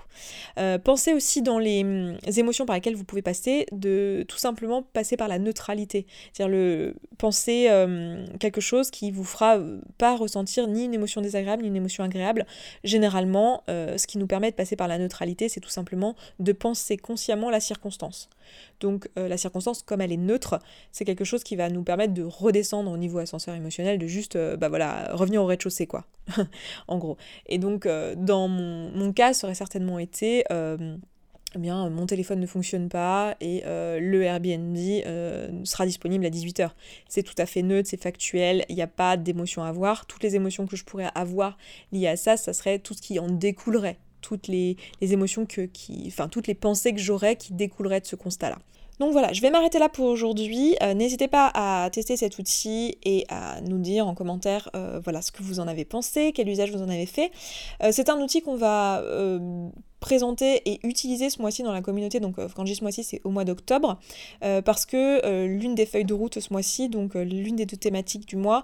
Euh, 0.60 0.78
pensez 0.78 1.14
aussi 1.14 1.42
dans 1.42 1.60
les, 1.60 1.84
hum, 1.84 2.18
émotions 2.38 2.66
par 2.66 2.76
lesquelles 2.76 2.96
vous 2.96 3.04
pouvez 3.04 3.22
passer, 3.22 3.66
de 3.72 4.26
tout 4.28 4.38
simplement 4.38 4.84
passer 4.84 5.18
par 5.18 5.28
la 5.28 5.40
neutralité, 5.40 6.06
c'est-à-dire 6.34 6.56
le 6.56 6.96
penser 7.18 7.70
hum, 7.72 8.26
quelque 8.40 8.62
chose 8.62 8.92
qui 8.92 9.12
vous 9.12 9.24
fera 9.24 9.58
euh, 9.58 9.80
pas 9.98 10.16
ressentir 10.16 10.68
ni 10.68 10.86
une 10.86 10.94
émotion 10.94 11.22
désagréable 11.22 11.64
ni 11.64 11.70
une 11.70 11.76
émotion 11.76 12.04
agréable. 12.04 12.46
Généralement, 12.84 13.64
ce 13.68 14.08
qui 14.08 14.18
nous 14.18 14.28
permet 14.28 14.52
de 14.52 14.56
passer 14.56 14.76
par 14.76 14.88
la 14.88 14.98
neutralité, 14.98 15.50
c'est 15.56 15.62
tout 15.62 15.70
simplement 15.70 16.16
de 16.40 16.52
penser 16.52 16.98
consciemment 16.98 17.50
la 17.50 17.62
circonstance. 17.62 18.30
Donc 18.82 19.10
euh, 19.18 19.30
la 19.30 19.38
circonstance, 19.38 19.84
comme 19.84 20.02
elle 20.02 20.12
est 20.12 20.18
neutre, 20.18 20.60
c'est 20.92 21.06
quelque 21.06 21.24
chose 21.24 21.46
qui 21.46 21.56
va 21.56 21.70
nous 21.70 21.82
permettre 21.82 22.14
de 22.14 22.24
redescendre 22.24 22.92
au 22.92 22.98
niveau 22.98 23.20
ascenseur 23.20 23.56
émotionnel, 23.56 23.98
de 23.98 24.06
juste, 24.06 24.36
euh, 24.36 24.58
bah 24.58 24.68
voilà, 24.68 25.12
revenir 25.14 25.42
au 25.42 25.46
rez-de-chaussée, 25.46 25.88
quoi, 25.88 26.04
en 26.90 26.98
gros. 26.98 27.16
Et 27.48 27.58
donc, 27.58 27.86
euh, 27.86 28.16
dans 28.18 28.50
mon, 28.50 29.14
cas, 29.14 29.34
ça 29.34 29.48
aurait 29.48 29.56
certainement 29.56 29.98
été... 29.98 30.44
Eh 31.58 31.62
bien, 31.62 31.90
mon 31.90 32.06
téléphone 32.06 32.42
ne 32.42 32.48
fonctionne 32.48 32.90
pas 32.90 33.38
et 33.40 33.64
le 33.66 34.24
Airbnb 34.24 34.76
sera 35.66 35.86
disponible 35.86 36.26
à 36.26 36.30
18h. 36.30 36.72
C'est 37.08 37.24
tout 37.24 37.36
à 37.38 37.46
fait 37.46 37.62
neutre, 37.62 37.88
c'est 37.90 38.02
factuel, 38.02 38.66
il 38.68 38.76
n'y 38.76 38.82
a 38.82 38.88
pas 38.88 39.16
d'émotion 39.16 39.64
à 39.64 39.70
avoir. 39.70 40.06
Toutes 40.06 40.22
les 40.22 40.36
émotions 40.36 40.68
que 40.68 40.76
je 40.76 40.84
pourrais 40.84 41.08
avoir 41.16 41.58
liées 41.94 42.10
à 42.10 42.18
ça, 42.18 42.36
ça 42.36 42.52
serait 42.52 42.80
tout 42.80 42.94
ce 42.94 43.02
qui 43.02 43.20
en 43.20 43.30
découlerait 43.30 43.98
toutes 44.26 44.48
les, 44.48 44.78
émotions 45.02 45.46
que, 45.46 45.62
qui, 45.62 46.06
enfin 46.08 46.28
toutes 46.28 46.48
les 46.48 46.56
pensées 46.56 46.94
que 46.94 47.00
j'aurais 47.00 47.36
qui 47.36 47.54
découleraient 47.54 48.02
de 48.02 48.06
ce 48.06 48.16
constat-là. 48.16 48.58
Donc 49.00 49.12
voilà, 49.12 49.34
je 49.34 49.42
vais 49.42 49.52
m'arrêter 49.52 49.78
là 49.78 49.90
pour 49.90 50.06
aujourd'hui. 50.06 50.76
Euh, 50.82 50.94
n'hésitez 50.94 51.28
pas 51.28 51.52
à 51.54 51.90
tester 51.92 52.16
cet 52.16 52.40
outil 52.40 52.98
et 53.04 53.26
à 53.28 53.60
nous 53.62 53.78
dire 53.78 54.08
en 54.08 54.16
commentaire 54.16 54.70
euh, 54.74 55.02
voilà 55.04 55.22
ce 55.22 55.32
que 55.32 55.44
vous 55.44 55.60
en 55.60 55.68
avez 55.68 55.84
pensé, 55.84 56.32
quel 56.34 56.48
usage 56.48 56.72
vous 56.72 56.82
en 56.82 56.90
avez 56.90 57.06
fait. 57.06 57.32
Euh, 57.84 57.90
c'est 57.92 58.10
un 58.10 58.20
outil 58.22 58.42
qu'on 58.42 58.56
va 58.56 59.04
présenter 60.06 60.62
et 60.70 60.80
utiliser 60.84 61.32
ce 61.32 61.42
mois-ci 61.42 61.64
dans 61.64 61.74
la 61.74 61.82
communauté. 61.82 62.20
Donc 62.20 62.36
quand 62.36 62.64
je 62.64 62.72
dis 62.72 62.76
ce 62.76 62.84
mois-ci, 62.84 63.04
c'est 63.04 63.22
au 63.24 63.32
mois 63.32 63.44
d'octobre, 63.44 64.00
parce 64.40 64.86
que 64.86 65.46
l'une 65.48 65.74
des 65.74 65.88
feuilles 65.88 66.06
de 66.06 66.14
route 66.14 66.40
ce 66.40 66.54
mois-ci, 66.54 66.90
donc 66.90 67.16
l'une 67.16 67.56
des 67.56 67.66
deux 67.66 67.76
thématiques 67.76 68.28
du 68.28 68.36
mois, 68.36 68.64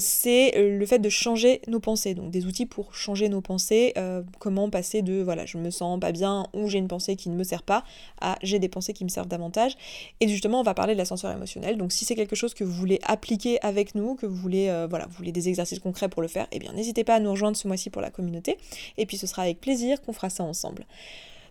c'est 0.00 0.52
le 0.56 0.86
fait 0.86 0.98
de 0.98 1.10
changer 1.10 1.60
nos 1.68 1.78
pensées. 1.78 2.14
Donc 2.14 2.30
des 2.30 2.46
outils 2.46 2.64
pour 2.64 2.94
changer 2.94 3.28
nos 3.28 3.42
pensées, 3.42 3.92
comment 4.38 4.70
passer 4.70 5.02
de 5.02 5.20
voilà, 5.20 5.44
je 5.44 5.58
me 5.58 5.68
sens 5.68 6.00
pas 6.00 6.10
bien 6.10 6.46
ou 6.54 6.68
j'ai 6.70 6.78
une 6.78 6.88
pensée 6.88 7.16
qui 7.16 7.28
ne 7.28 7.36
me 7.36 7.44
sert 7.44 7.62
pas 7.62 7.84
à 8.22 8.38
j'ai 8.42 8.58
des 8.58 8.70
pensées 8.70 8.94
qui 8.94 9.04
me 9.04 9.10
servent 9.10 9.28
davantage. 9.28 9.76
Et 10.20 10.28
justement, 10.28 10.60
on 10.60 10.64
va 10.64 10.72
parler 10.72 10.94
de 10.94 10.98
l'ascenseur 10.98 11.30
émotionnel. 11.30 11.76
Donc 11.76 11.92
si 11.92 12.06
c'est 12.06 12.14
quelque 12.14 12.34
chose 12.36 12.54
que 12.54 12.64
vous 12.64 12.72
voulez 12.72 12.98
appliquer 13.04 13.62
avec 13.62 13.94
nous, 13.94 14.14
que 14.14 14.24
vous 14.24 14.36
voulez, 14.36 14.68
euh, 14.68 14.86
voilà, 14.88 15.04
vous 15.06 15.16
voulez 15.16 15.32
des 15.32 15.48
exercices 15.50 15.80
concrets 15.80 16.08
pour 16.08 16.22
le 16.22 16.28
faire, 16.28 16.46
eh 16.52 16.58
bien 16.58 16.72
n'hésitez 16.72 17.04
pas 17.04 17.16
à 17.16 17.20
nous 17.20 17.30
rejoindre 17.30 17.56
ce 17.58 17.68
mois-ci 17.68 17.90
pour 17.90 18.00
la 18.00 18.10
communauté. 18.10 18.56
Et 18.96 19.04
puis 19.04 19.18
ce 19.18 19.26
sera 19.26 19.42
avec 19.42 19.60
plaisir 19.60 20.00
qu'on 20.02 20.12
fera 20.12 20.30
ça 20.30 20.44
ensemble. 20.44 20.77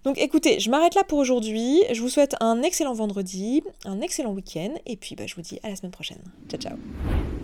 Donc 0.03 0.17
écoutez, 0.19 0.59
je 0.59 0.69
m'arrête 0.69 0.95
là 0.95 1.03
pour 1.03 1.19
aujourd'hui. 1.19 1.81
Je 1.91 2.01
vous 2.01 2.09
souhaite 2.09 2.35
un 2.39 2.61
excellent 2.63 2.93
vendredi, 2.93 3.63
un 3.85 3.99
excellent 4.01 4.31
week-end, 4.31 4.73
et 4.85 4.95
puis 4.95 5.15
bah, 5.15 5.25
je 5.27 5.35
vous 5.35 5.41
dis 5.41 5.59
à 5.63 5.69
la 5.69 5.75
semaine 5.75 5.91
prochaine. 5.91 6.21
Ciao 6.49 6.59
ciao 6.59 7.37